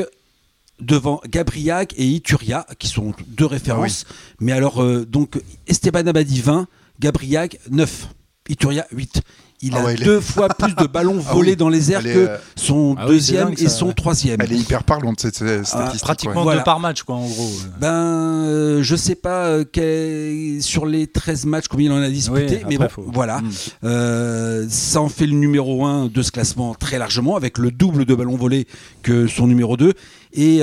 devant 0.80 1.22
Gabriag 1.28 1.94
et 1.98 2.06
Ituria, 2.06 2.66
qui 2.78 2.88
sont 2.88 3.14
deux 3.28 3.46
références. 3.46 4.06
Ah 4.08 4.14
mais 4.40 4.52
alors, 4.52 4.84
donc, 5.06 5.42
Esteban 5.68 6.06
Abadi 6.06 6.42
20, 6.42 6.68
Gabriag 7.00 7.58
9. 7.72 8.10
Ituria 8.50 8.86
8. 8.92 9.22
Il 9.62 9.74
ah 9.76 9.88
a 9.88 9.94
deux 9.96 10.22
fois 10.22 10.50
plus 10.50 10.76
de 10.76 10.86
ballons 10.86 11.24
ah 11.28 11.34
volés 11.34 11.56
dans 11.56 11.70
les 11.70 11.92
airs 11.92 12.04
que 12.04 12.08
euh, 12.10 12.38
son 12.56 12.96
ah 13.00 13.08
deuxième 13.08 13.54
et 13.58 13.68
son 13.68 13.92
troisième. 13.92 14.40
Elle 14.40 14.54
est 14.54 14.58
hyper 14.58 14.84
parlante 14.84 15.20
cette 15.20 15.38
statistique. 15.38 16.02
pratiquement 16.02 16.46
deux 16.46 16.62
par 16.64 16.80
match, 16.80 17.02
quoi, 17.02 17.16
en 17.16 17.26
gros. 17.26 17.52
Ben, 17.80 17.88
euh, 17.88 18.84
je 18.84 18.96
sais 18.96 19.16
pas 19.16 19.48
euh, 19.48 20.62
sur 20.62 20.86
les 20.86 21.08
13 21.08 21.46
matchs 21.48 21.68
combien 21.70 21.92
il 21.92 21.98
en 21.98 22.04
a 22.04 22.10
disputé, 22.10 22.62
mais 22.70 22.78
bon, 22.78 22.88
voilà. 23.08 23.42
Hmm. 23.42 24.70
ça 24.70 25.02
en 25.02 25.10
fait 25.10 25.26
le 25.26 25.34
numéro 25.34 25.86
1 25.86 26.08
de 26.08 26.22
ce 26.22 26.32
classement 26.32 26.76
très 26.76 27.00
largement, 27.00 27.36
avec 27.36 27.58
le 27.58 27.72
double 27.72 28.06
de 28.06 28.14
ballons 28.14 28.38
volés 28.38 28.68
que 29.02 29.26
son 29.26 29.48
numéro 29.48 29.76
2. 29.76 29.94
Et 30.34 30.62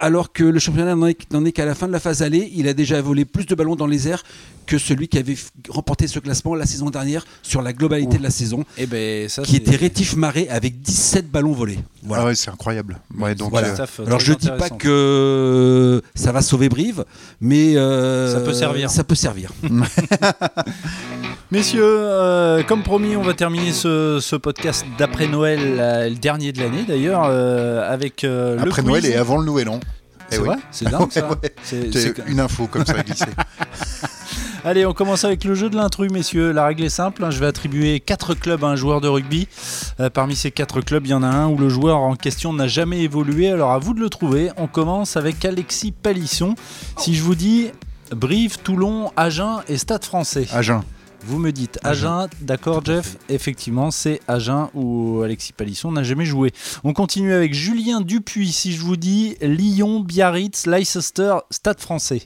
alors 0.00 0.32
que 0.32 0.42
le 0.42 0.58
championnat 0.58 0.96
n'en 0.96 1.06
est, 1.44 1.52
qu'à 1.52 1.66
la 1.66 1.74
fin 1.74 1.86
de 1.86 1.92
la 1.92 2.00
phase 2.00 2.22
aller, 2.22 2.50
il 2.56 2.66
a 2.66 2.72
déjà 2.72 3.00
volé 3.00 3.26
plus 3.26 3.46
de 3.46 3.54
ballons 3.54 3.76
dans 3.76 3.86
les 3.86 4.08
airs 4.08 4.24
que 4.70 4.78
celui 4.78 5.08
qui 5.08 5.18
avait 5.18 5.36
remporté 5.68 6.06
ce 6.06 6.20
classement 6.20 6.54
la 6.54 6.64
saison 6.64 6.90
dernière 6.90 7.26
sur 7.42 7.60
la 7.60 7.72
globalité 7.72 8.18
de 8.18 8.22
la 8.22 8.30
saison, 8.30 8.60
et 8.78 8.84
eh 8.84 8.86
ben, 8.86 9.28
ça, 9.28 9.42
qui 9.42 9.56
était 9.56 9.74
Rétif 9.74 10.14
Marais 10.14 10.48
avec 10.48 10.80
17 10.80 11.28
ballons 11.28 11.52
volés. 11.52 11.80
Voilà. 12.04 12.22
Ah 12.22 12.26
ouais, 12.26 12.34
c'est 12.36 12.50
incroyable. 12.50 13.00
Ouais, 13.18 13.34
donc, 13.34 13.50
voilà. 13.50 13.74
Alors 14.06 14.20
je 14.20 14.32
dis 14.32 14.50
pas 14.58 14.70
que 14.70 16.00
ça 16.14 16.30
va 16.30 16.40
sauver 16.40 16.68
Brive, 16.68 17.04
mais 17.40 17.74
ça 17.74 18.40
peut 18.44 18.54
servir. 18.54 18.90
Ça 18.90 19.02
peut 19.02 19.16
servir. 19.16 19.50
Messieurs, 21.50 21.82
euh, 21.82 22.62
comme 22.62 22.84
promis, 22.84 23.16
on 23.16 23.22
va 23.22 23.34
terminer 23.34 23.72
ce, 23.72 24.36
podcast 24.36 24.86
d'après 24.98 25.26
Noël, 25.26 25.58
le 26.08 26.14
dernier 26.14 26.52
de 26.52 26.60
l'année 26.60 26.84
d'ailleurs, 26.86 27.24
euh, 27.24 27.92
avec 27.92 28.22
euh, 28.22 28.54
le 28.54 28.62
Après 28.62 28.82
Noël 28.82 29.04
et 29.04 29.16
avant 29.16 29.36
le 29.36 29.44
Nouvel 29.44 29.68
An. 29.68 29.80
C'est 30.30 30.36
eh 30.36 30.44
vrai 30.44 30.56
C'est 30.70 30.90
dingue 30.90 31.10
ça. 31.10 31.28
C'est 31.62 32.18
une 32.26 32.40
info 32.40 32.66
comme 32.66 32.86
ça 32.86 33.02
glissée. 33.02 33.26
Allez, 34.64 34.84
on 34.84 34.92
commence 34.92 35.24
avec 35.24 35.44
le 35.44 35.54
jeu 35.54 35.70
de 35.70 35.76
l'intrus, 35.76 36.10
messieurs. 36.10 36.52
La 36.52 36.66
règle 36.66 36.84
est 36.84 36.90
simple. 36.90 37.24
Hein. 37.24 37.30
Je 37.30 37.40
vais 37.40 37.46
attribuer 37.46 37.98
4 37.98 38.34
clubs 38.34 38.62
à 38.62 38.68
un 38.68 38.76
joueur 38.76 39.00
de 39.00 39.08
rugby. 39.08 39.48
parmi 40.12 40.36
ces 40.36 40.50
4 40.50 40.82
clubs, 40.82 41.06
il 41.06 41.10
y 41.10 41.14
en 41.14 41.22
a 41.22 41.28
un 41.28 41.48
où 41.48 41.56
le 41.56 41.70
joueur 41.70 41.98
en 41.98 42.14
question 42.14 42.52
n'a 42.52 42.68
jamais 42.68 43.00
évolué. 43.00 43.50
Alors 43.50 43.72
à 43.72 43.78
vous 43.78 43.94
de 43.94 44.00
le 44.00 44.10
trouver. 44.10 44.50
On 44.58 44.66
commence 44.66 45.16
avec 45.16 45.44
Alexis 45.44 45.92
Palisson. 45.92 46.54
Si 46.98 47.14
je 47.14 47.22
vous 47.22 47.34
dis 47.34 47.70
Brive, 48.14 48.58
Toulon, 48.58 49.12
Agen 49.16 49.62
et 49.68 49.78
Stade 49.78 50.04
français. 50.04 50.46
Agen. 50.52 50.82
Vous 51.22 51.38
me 51.38 51.52
dites 51.52 51.78
Agen, 51.84 52.28
d'accord 52.40 52.84
Jeff 52.84 53.16
Effectivement, 53.28 53.90
c'est 53.90 54.20
Agen 54.26 54.68
où 54.74 55.20
Alexis 55.22 55.52
Palisson 55.52 55.92
n'a 55.92 56.02
jamais 56.02 56.24
joué. 56.24 56.52
On 56.82 56.92
continue 56.92 57.32
avec 57.32 57.52
Julien 57.54 58.00
Dupuis. 58.00 58.52
Si 58.52 58.72
je 58.72 58.80
vous 58.80 58.96
dis 58.96 59.36
Lyon, 59.40 60.00
Biarritz, 60.00 60.66
Leicester, 60.66 61.36
Stade 61.50 61.80
français. 61.80 62.22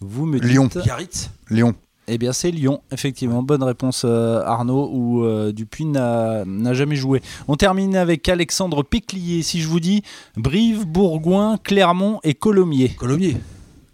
Vous 0.00 0.26
me 0.26 0.38
dites 0.38 0.50
Lyon. 0.50 0.68
Biarritz 0.74 1.30
Lyon. 1.50 1.74
Eh 2.08 2.18
bien, 2.18 2.32
c'est 2.32 2.50
Lyon, 2.50 2.82
effectivement. 2.92 3.42
Bonne 3.42 3.64
réponse, 3.64 4.02
euh, 4.04 4.40
Arnaud, 4.44 4.90
où 4.92 5.24
euh, 5.24 5.52
Dupuis 5.52 5.86
n'a 5.86 6.44
jamais 6.72 6.96
joué. 6.96 7.20
On 7.48 7.56
termine 7.56 7.96
avec 7.96 8.28
Alexandre 8.28 8.82
Péclier. 8.82 9.42
Si 9.42 9.60
je 9.60 9.68
vous 9.68 9.80
dis 9.80 10.02
Brive, 10.36 10.84
Bourgoin, 10.86 11.58
Clermont 11.58 12.20
et 12.22 12.34
Colomiers. 12.34 12.90
Colomiers. 12.90 13.36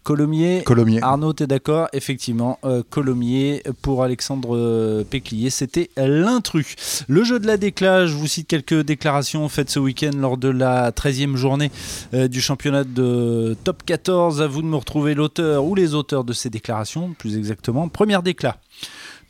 Colomiers. 0.02 0.62
Arnaud, 1.02 1.32
t'es 1.32 1.46
d'accord 1.46 1.88
Effectivement, 1.92 2.58
euh, 2.64 2.82
Colomiers 2.88 3.62
pour 3.82 4.02
Alexandre 4.02 5.04
Péclier, 5.04 5.50
c'était 5.50 5.90
l'intrus. 5.96 7.04
Le 7.08 7.24
jeu 7.24 7.38
de 7.38 7.46
la 7.46 7.56
déclage, 7.56 8.10
je 8.10 8.16
vous 8.16 8.26
cite 8.26 8.48
quelques 8.48 8.82
déclarations 8.82 9.48
faites 9.48 9.70
ce 9.70 9.78
week-end 9.78 10.12
lors 10.16 10.36
de 10.36 10.48
la 10.48 10.90
13e 10.90 11.36
journée 11.36 11.70
euh, 12.14 12.28
du 12.28 12.40
championnat 12.40 12.84
de 12.84 13.56
top 13.64 13.82
14. 13.84 14.42
À 14.42 14.46
vous 14.46 14.62
de 14.62 14.66
me 14.66 14.76
retrouver 14.76 15.14
l'auteur 15.14 15.64
ou 15.64 15.74
les 15.74 15.94
auteurs 15.94 16.24
de 16.24 16.32
ces 16.32 16.50
déclarations, 16.50 17.14
plus 17.18 17.36
exactement. 17.36 17.88
Première 17.88 18.22
déclat. 18.22 18.56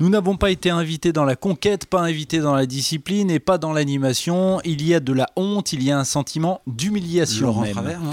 Nous 0.02 0.08
n'avons 0.08 0.36
pas 0.36 0.50
été 0.50 0.68
invités 0.68 1.12
dans 1.12 1.24
la 1.24 1.36
conquête, 1.36 1.86
pas 1.86 2.00
invités 2.00 2.40
dans 2.40 2.56
la 2.56 2.66
discipline 2.66 3.30
et 3.30 3.38
pas 3.38 3.56
dans 3.56 3.72
l'animation. 3.72 4.60
Il 4.64 4.84
y 4.84 4.96
a 4.96 4.98
de 4.98 5.12
la 5.12 5.28
honte, 5.36 5.72
il 5.72 5.84
y 5.84 5.92
a 5.92 5.98
un 6.00 6.02
sentiment 6.02 6.60
d'humiliation. 6.66 7.46
Laurent 7.46 7.66
Travers, 7.70 8.00
non 8.00 8.10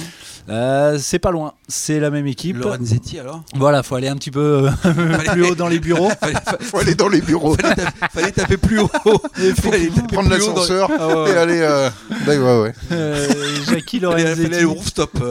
euh, 0.50 0.98
c'est 1.00 1.20
pas 1.20 1.30
loin, 1.30 1.54
c'est 1.68 2.00
la 2.00 2.10
même 2.10 2.26
équipe. 2.26 2.58
Lorenzetti 2.58 3.20
alors 3.20 3.44
Voilà, 3.56 3.84
faut 3.84 3.96
aller 3.96 4.08
un 4.08 4.16
petit 4.16 4.32
peu 4.32 4.68
euh, 4.68 5.18
plus 5.32 5.44
haut 5.46 5.56
dans 5.56 5.68
les 5.68 5.80
bureaux. 5.80 6.10
faut 6.62 6.78
aller 6.78 6.96
dans 6.96 7.08
les 7.08 7.22
bureaux. 7.22 7.56
fallait, 8.12 8.32
taper, 8.32 8.58
plus 8.58 8.80
haut. 8.80 8.88
fallait 9.62 9.90
prendre 10.12 10.30
l'ascenseur 10.30 10.90
ah 11.00 11.26
et 11.30 11.38
aller. 11.38 11.62
Euh... 11.62 11.90
ouais, 12.28 12.38
ouais. 12.38 12.74
Euh, 12.92 13.28
Jackie 13.68 14.00
Lorenzetti, 14.00 14.66
stop. 14.86 15.24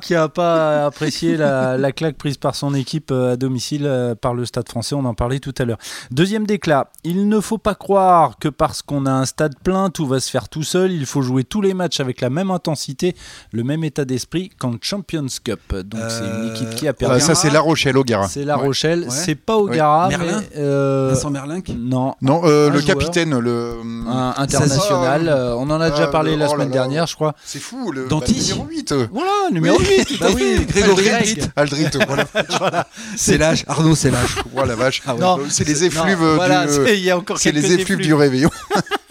qui 0.00 0.14
a 0.16 0.28
pas 0.28 0.86
apprécié 0.86 1.36
la, 1.36 1.76
la, 1.78 1.92
claque 1.92 2.16
prise 2.16 2.36
par 2.36 2.56
son 2.56 2.74
équipe 2.74 3.12
à 3.12 3.36
domicile 3.36 4.16
par 4.20 4.34
le 4.34 4.44
Stade 4.44 4.68
Français. 4.68 4.96
On 4.96 5.04
en 5.04 5.14
parlait 5.14 5.38
tout 5.38 5.54
à 5.58 5.64
l'heure. 5.64 5.71
Deuxième 6.10 6.46
déclat. 6.46 6.88
Il 7.04 7.28
ne 7.28 7.40
faut 7.40 7.58
pas 7.58 7.74
croire 7.74 8.38
que 8.38 8.48
parce 8.48 8.82
qu'on 8.82 9.06
a 9.06 9.10
un 9.10 9.24
stade 9.24 9.54
plein, 9.62 9.90
tout 9.90 10.06
va 10.06 10.20
se 10.20 10.30
faire 10.30 10.48
tout 10.48 10.62
seul. 10.62 10.92
Il 10.92 11.06
faut 11.06 11.22
jouer 11.22 11.44
tous 11.44 11.60
les 11.60 11.74
matchs 11.74 12.00
avec 12.00 12.20
la 12.20 12.30
même 12.30 12.50
intensité, 12.50 13.16
le 13.52 13.64
même 13.64 13.84
état 13.84 14.04
d'esprit 14.04 14.50
qu'en 14.58 14.74
Champions 14.80 15.26
Cup. 15.42 15.74
Donc 15.74 16.00
c'est 16.08 16.24
une 16.24 16.50
équipe 16.50 16.74
qui 16.74 16.86
a 16.86 16.90
euh, 16.90 16.94
perdu. 16.94 17.20
ça 17.20 17.34
c'est 17.34 17.50
La 17.50 17.60
Rochelle 17.60 17.96
au 17.96 18.04
Gara. 18.04 18.28
C'est 18.28 18.44
La 18.44 18.56
Rochelle, 18.56 19.06
c'est 19.10 19.34
pas 19.34 19.56
au 19.56 19.68
Gara. 19.68 20.08
Merlin 20.08 20.40
mais, 20.40 20.58
euh... 20.58 21.10
Vincent 21.12 21.30
Merlin 21.30 21.60
Non. 21.76 22.14
Non, 22.20 22.42
euh, 22.44 22.70
le 22.70 22.80
capitaine, 22.80 23.38
le 23.38 23.80
un 24.06 24.34
international. 24.36 25.28
Euh, 25.28 25.54
on 25.56 25.70
en 25.70 25.80
a 25.80 25.90
déjà 25.90 26.06
parlé 26.06 26.36
la 26.36 26.48
oh 26.48 26.52
semaine 26.52 26.70
dernière, 26.70 27.06
je 27.06 27.14
crois. 27.14 27.34
C'est 27.44 27.58
fou, 27.58 27.92
le 27.92 28.06
bah, 28.06 28.20
numéro 28.26 28.66
8. 28.66 28.94
Voilà, 29.12 29.50
numéro 29.50 29.78
8. 29.78 30.18
bah 30.20 30.26
oui, 30.34 30.66
Grégory 30.68 31.08
Aldrit. 31.56 31.88
voilà. 32.06 32.86
C'est 33.16 33.38
l'âge. 33.38 33.64
Arnaud, 33.68 33.94
c'est 33.94 34.10
l'âge. 34.10 34.36
Voilà, 34.52 34.74
vache. 34.74 35.02
Ah 35.06 35.14
c'est 35.52 35.66
les 35.66 35.84
effluves 35.84 36.22
du. 36.22 36.86
C'est 37.36 37.52
les 37.52 37.72
effluves 37.74 37.98
du 38.00 38.14
réveillon. 38.14 38.50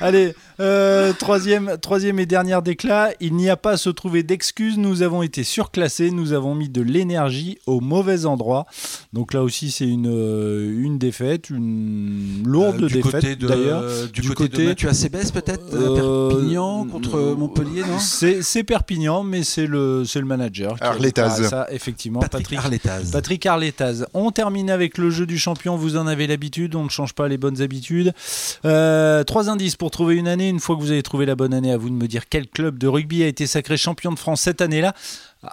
Allez, 0.00 0.34
euh, 0.60 1.12
troisième, 1.12 1.76
troisième 1.80 2.18
et 2.18 2.26
dernière 2.26 2.62
déclat. 2.62 3.10
Il 3.20 3.34
n'y 3.34 3.50
a 3.50 3.56
pas 3.56 3.72
à 3.72 3.76
se 3.76 3.90
trouver 3.90 4.22
d'excuses. 4.22 4.78
Nous 4.78 5.02
avons 5.02 5.22
été 5.22 5.44
surclassés. 5.44 6.10
Nous 6.10 6.32
avons 6.32 6.54
mis 6.54 6.70
de 6.70 6.80
l'énergie 6.80 7.58
au 7.66 7.80
mauvais 7.80 8.24
endroit. 8.24 8.66
Donc 9.12 9.34
là 9.34 9.42
aussi, 9.42 9.70
c'est 9.70 9.86
une, 9.86 10.08
euh, 10.10 10.82
une 10.82 10.98
défaite, 10.98 11.50
une 11.50 12.42
lourde 12.46 12.84
euh, 12.84 12.88
défaite 12.88 13.38
d'ailleurs. 13.40 13.84
Du, 14.12 14.22
côté, 14.22 14.48
côté 14.48 14.62
de 14.62 14.68
Mathieu 14.68 14.88
Acebes 14.88 15.32
peut-être 15.32 15.70
Perpignan 15.70 16.86
contre 16.86 17.34
Montpellier, 17.36 17.82
non? 17.82 17.98
C'est 17.98 18.64
Perpignan, 18.64 19.22
mais 19.22 19.42
c'est 19.42 19.66
le, 19.66 20.04
le 20.14 20.24
manager. 20.24 20.76
Arletaz. 20.80 21.48
Ça, 21.48 21.66
effectivement. 21.70 22.20
Patrick, 22.20 22.58
Arletaz. 22.58 23.10
Patrick 23.12 23.44
Arletaz. 23.44 24.06
On 24.14 24.30
termine 24.30 24.70
avec 24.70 24.96
le 24.96 25.10
jeu 25.10 25.26
du 25.26 25.38
champion. 25.38 25.76
Vous 25.76 25.96
en 25.96 26.06
avez 26.06 26.26
l'habitude. 26.26 26.74
On 26.74 26.84
ne 26.84 26.90
change 26.90 27.12
pas 27.12 27.28
les 27.28 27.36
bonnes 27.36 27.60
habitudes. 27.60 28.14
trois 28.62 29.50
indices 29.50 29.76
pour 29.76 29.89
trouver 29.90 30.16
une 30.16 30.28
année. 30.28 30.48
Une 30.48 30.60
fois 30.60 30.76
que 30.76 30.80
vous 30.80 30.90
avez 30.90 31.02
trouvé 31.02 31.26
la 31.26 31.34
bonne 31.34 31.52
année, 31.52 31.72
à 31.72 31.76
vous 31.76 31.90
de 31.90 31.94
me 31.94 32.08
dire 32.08 32.28
quel 32.28 32.48
club 32.48 32.78
de 32.78 32.88
rugby 32.88 33.22
a 33.22 33.26
été 33.26 33.46
sacré 33.46 33.76
champion 33.76 34.12
de 34.12 34.18
France 34.18 34.40
cette 34.40 34.60
année-là. 34.60 34.94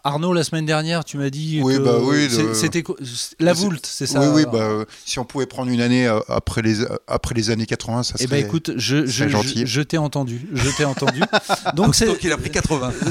Arnaud, 0.03 0.33
la 0.33 0.43
semaine 0.43 0.65
dernière, 0.65 1.05
tu 1.05 1.17
m'as 1.17 1.29
dit 1.29 1.61
oui, 1.63 1.75
que 1.75 1.79
bah 1.79 1.99
oui, 2.01 2.27
c'était 2.53 2.83
la 3.39 3.53
Voulte, 3.53 3.85
c'est 3.85 4.05
ça 4.05 4.19
Oui, 4.19 4.27
oui, 4.33 4.45
bah, 4.51 4.83
si 5.05 5.17
on 5.17 5.23
pouvait 5.23 5.45
prendre 5.45 5.71
une 5.71 5.79
année 5.79 6.05
euh, 6.05 6.19
après 6.27 6.61
les, 6.61 6.79
après 7.07 7.33
les 7.33 7.51
années 7.51 7.65
80, 7.65 8.03
ça 8.03 8.13
serait. 8.13 8.25
Eh 8.25 8.27
ben 8.27 8.45
écoute, 8.45 8.71
je, 8.75 9.05
je, 9.05 9.29
je, 9.29 9.65
je 9.65 9.81
t'ai 9.81 9.97
entendu, 9.97 10.45
je 10.53 10.69
t'ai 10.71 10.83
entendu. 10.83 11.21
Donc 11.75 11.95
c'est. 11.95 12.05
Donc 12.05 12.21
il 12.21 12.31
a 12.33 12.37
pris 12.37 12.51
80. 12.51 12.91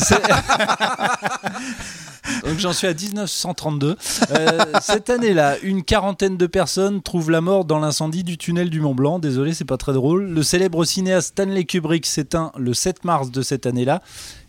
Donc 2.45 2.59
j'en 2.59 2.73
suis 2.73 2.87
à 2.87 2.95
1932. 2.95 3.97
Euh, 4.31 4.59
cette 4.81 5.11
année-là, 5.11 5.57
une 5.63 5.83
quarantaine 5.83 6.37
de 6.37 6.47
personnes 6.47 7.03
trouvent 7.03 7.31
la 7.31 7.41
mort 7.41 7.65
dans 7.65 7.79
l'incendie 7.79 8.25
du 8.25 8.39
tunnel 8.39 8.71
du 8.71 8.81
Mont 8.81 8.95
Blanc. 8.95 9.19
Désolé, 9.19 9.55
c'est 9.55 9.65
pas 9.65 9.77
très 9.77 9.93
drôle. 9.93 10.29
Le 10.29 10.43
célèbre 10.43 10.85
cinéaste 10.85 11.29
Stanley 11.29 11.65
Kubrick 11.65 12.07
s'éteint 12.07 12.53
le 12.59 12.75
7 12.75 13.05
mars 13.05 13.31
de 13.31 13.43
cette 13.43 13.67
année-là. 13.67 14.03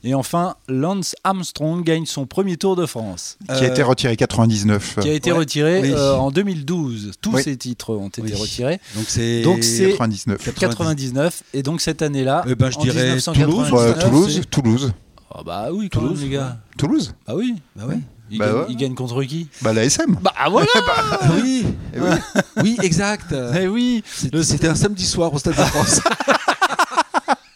Et 0.03 0.13
enfin, 0.13 0.55
Lance 0.67 1.15
Armstrong 1.23 1.83
gagne 1.83 2.05
son 2.05 2.25
premier 2.25 2.57
Tour 2.57 2.75
de 2.75 2.85
France. 2.85 3.37
Qui 3.45 3.63
a 3.63 3.67
été 3.67 3.83
retiré 3.83 4.15
99. 4.15 4.97
Qui 5.01 5.09
a 5.09 5.13
été 5.13 5.31
retiré 5.31 5.91
euh, 5.91 6.15
en 6.15 6.31
2012. 6.31 7.13
Tous 7.21 7.37
ces 7.39 7.57
titres 7.57 7.93
ont 7.93 8.09
été 8.09 8.35
retirés. 8.35 8.79
Donc 8.95 9.05
c'est 9.07 9.43
99. 9.43 10.53
99. 10.55 11.43
Et 11.53 11.63
donc 11.63 11.81
cette 11.81 12.01
année-là, 12.01 12.43
eh 12.47 12.55
ben, 12.55 12.69
je 12.69 12.79
dirais 12.79 13.17
Toulouse. 13.19 13.69
Toulouse. 13.99 14.41
Toulouse. 14.49 14.93
Ah 15.33 15.41
bah 15.45 15.67
oui, 15.71 15.89
Toulouse, 15.89 16.21
les 16.21 16.29
gars. 16.29 16.57
Toulouse 16.77 17.13
Bah 17.27 17.33
oui. 17.35 17.55
Bah 17.75 17.83
oui. 17.87 17.97
Il, 18.29 18.39
bah 18.39 18.67
gagne, 18.71 18.93
contre 18.93 19.23
qui? 19.23 19.47
Bah 19.61 19.71
la 19.71 19.85
SM. 19.85 20.17
Bah 20.21 20.33
voilà 20.49 20.67
bah, 20.75 21.19
oui. 21.41 21.65
oui. 21.95 22.09
oui, 22.61 22.77
exact. 22.83 23.33
Eh 23.57 23.67
oui. 23.67 24.03
C'était 24.41 24.67
un 24.67 24.75
samedi 24.75 25.05
soir 25.05 25.33
au 25.33 25.39
Stade 25.39 25.55
de 25.55 25.61
France. 25.61 26.01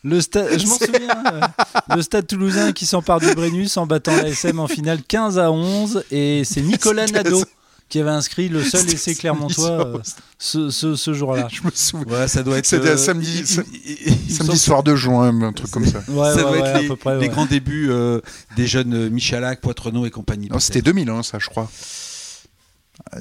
Le 0.03 0.19
stade, 0.19 0.59
je 0.59 0.65
m'en 0.67 0.77
souviens. 0.77 1.23
Euh, 1.33 1.95
le 1.95 2.01
stade 2.01 2.25
toulousain 2.25 2.71
qui 2.71 2.85
s'empare 2.85 3.19
du 3.19 3.33
Brennus 3.35 3.77
en 3.77 3.85
battant 3.85 4.15
la 4.15 4.29
SM 4.29 4.59
en 4.59 4.67
finale 4.67 5.01
15 5.07 5.37
à 5.37 5.51
11 5.51 6.05
et 6.11 6.43
c'est 6.43 6.61
Nicolas 6.61 7.05
Nadeau 7.11 7.43
qui 7.91 7.99
avait 7.99 8.09
inscrit 8.09 8.47
le 8.47 8.63
seul 8.63 8.89
essai 8.89 9.13
Clermontois 9.15 9.85
euh, 9.85 9.97
ce, 10.39 10.69
ce, 10.95 11.13
jour-là. 11.13 11.49
Je 11.51 11.61
me 11.61 11.71
souviens. 11.73 12.19
Ouais, 12.19 12.27
ça 12.27 12.41
doit 12.41 12.57
être. 12.57 12.65
C'était 12.65 12.91
euh, 12.91 12.97
samedi, 12.97 13.45
samedi 13.45 14.57
soir 14.57 14.81
de 14.81 14.95
juin, 14.95 15.41
un 15.43 15.51
truc 15.51 15.69
comme 15.69 15.85
ça. 15.85 15.99
Ouais, 16.07 16.33
ça 16.33 16.41
doit 16.41 16.57
être 16.57 16.81
les, 16.81 16.95
près, 16.95 17.19
les 17.19 17.27
grands 17.27 17.45
débuts 17.45 17.89
euh, 17.91 18.21
des 18.55 18.65
jeunes 18.65 19.09
Michalak, 19.09 19.59
Poitrenaud 19.59 20.05
et 20.05 20.09
compagnie. 20.09 20.47
Non, 20.49 20.59
c'était 20.59 20.81
2001, 20.81 21.17
hein, 21.17 21.23
ça, 21.23 21.37
je 21.37 21.49
crois. 21.49 21.69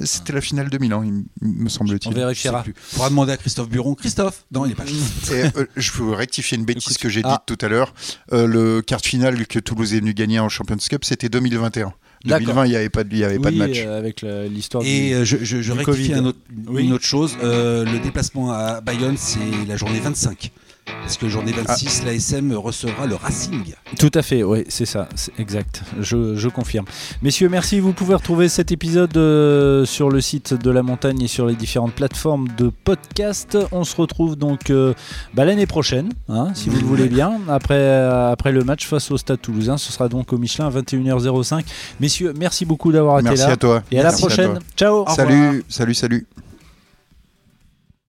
C'était 0.03 0.33
la 0.33 0.41
finale 0.41 0.69
2001, 0.69 1.05
il 1.05 1.25
me 1.41 1.69
semble-t-il. 1.69 2.11
On 2.11 2.15
vérifiera. 2.15 2.63
Il 2.65 2.73
faudra 2.75 3.09
demander 3.09 3.33
à 3.33 3.37
Christophe 3.37 3.69
Buron. 3.69 3.95
Christophe 3.95 4.45
Non, 4.51 4.65
il 4.65 4.69
n'est 4.69 4.75
pas 4.75 4.85
là. 4.85 5.51
je 5.75 5.91
veux 5.93 6.11
rectifier 6.13 6.57
une 6.57 6.65
bêtise 6.65 6.97
que 6.97 7.09
j'ai 7.09 7.21
dite 7.21 7.31
ah. 7.31 7.43
tout 7.45 7.57
à 7.61 7.67
l'heure. 7.67 7.93
le 8.31 8.81
quart 8.81 9.01
finale 9.01 9.45
que 9.47 9.59
Toulouse 9.59 9.93
est 9.93 9.99
venu 9.99 10.13
gagner 10.13 10.39
en 10.39 10.49
Champions 10.49 10.77
Cup, 10.77 11.03
c'était 11.05 11.29
2021. 11.29 11.93
2020, 12.25 12.65
il 12.65 12.69
n'y 12.69 12.75
avait 12.75 12.89
pas 12.89 13.03
de, 13.03 13.15
y 13.15 13.23
avait 13.23 13.39
pas 13.39 13.51
de 13.51 13.57
match. 13.57 13.79
Euh, 13.79 13.97
avec 13.97 14.21
l'histoire 14.21 14.83
Et 14.85 15.13
euh, 15.13 15.25
je, 15.25 15.37
je, 15.41 15.61
je 15.61 15.71
rectifie 15.71 16.13
un 16.13 16.25
autre, 16.25 16.39
une 16.77 16.93
autre 16.93 17.05
chose. 17.05 17.35
Euh, 17.43 17.83
le 17.85 17.99
déplacement 17.99 18.51
à 18.51 18.81
Bayonne, 18.81 19.17
c'est 19.17 19.39
la 19.67 19.75
journée 19.77 19.99
25. 19.99 20.51
Parce 20.85 21.17
que 21.17 21.29
journée 21.29 21.51
26, 21.51 22.03
la 22.05 22.13
l'ASM 22.13 22.53
recevra 22.53 23.05
le 23.05 23.15
Racing. 23.15 23.73
Tout 23.99 24.11
à 24.13 24.21
fait, 24.21 24.43
oui, 24.43 24.63
c'est 24.69 24.85
ça, 24.85 25.07
c'est 25.15 25.37
exact. 25.39 25.81
Je, 25.99 26.47
confirme. 26.47 26.85
Messieurs, 27.21 27.49
merci. 27.49 27.79
Vous 27.79 27.93
pouvez 27.93 28.15
retrouver 28.15 28.49
cet 28.49 28.71
épisode 28.71 29.15
euh, 29.17 29.85
sur 29.85 30.09
le 30.09 30.21
site 30.21 30.53
de 30.53 30.71
la 30.71 30.83
montagne 30.83 31.21
et 31.21 31.27
sur 31.27 31.45
les 31.45 31.55
différentes 31.55 31.93
plateformes 31.93 32.47
de 32.57 32.71
podcast. 32.83 33.57
On 33.71 33.83
se 33.83 33.95
retrouve 33.95 34.35
donc 34.35 34.69
euh, 34.69 34.93
bah, 35.33 35.45
l'année 35.45 35.67
prochaine, 35.67 36.09
hein, 36.29 36.49
si 36.53 36.69
vous 36.69 36.79
le 36.79 36.85
voulez 36.85 37.07
bien, 37.07 37.39
après, 37.47 37.75
euh, 37.75 38.31
après 38.31 38.51
le 38.51 38.63
match 38.63 38.87
face 38.87 39.11
au 39.11 39.17
Stade 39.17 39.41
Toulousain. 39.41 39.77
Ce 39.77 39.91
sera 39.91 40.07
donc 40.09 40.33
au 40.33 40.37
Michelin 40.37 40.67
à 40.67 40.71
21h05. 40.71 41.63
Messieurs, 41.99 42.33
merci 42.37 42.65
beaucoup 42.65 42.91
d'avoir 42.91 43.19
été 43.19 43.25
là. 43.25 43.31
Merci 43.31 43.51
à 43.51 43.57
toi. 43.57 43.83
Et 43.91 43.99
à 43.99 44.03
la 44.03 44.11
prochaine. 44.11 44.59
Ciao. 44.75 45.05
Salut, 45.09 45.63
salut, 45.67 45.93
salut. 45.93 46.27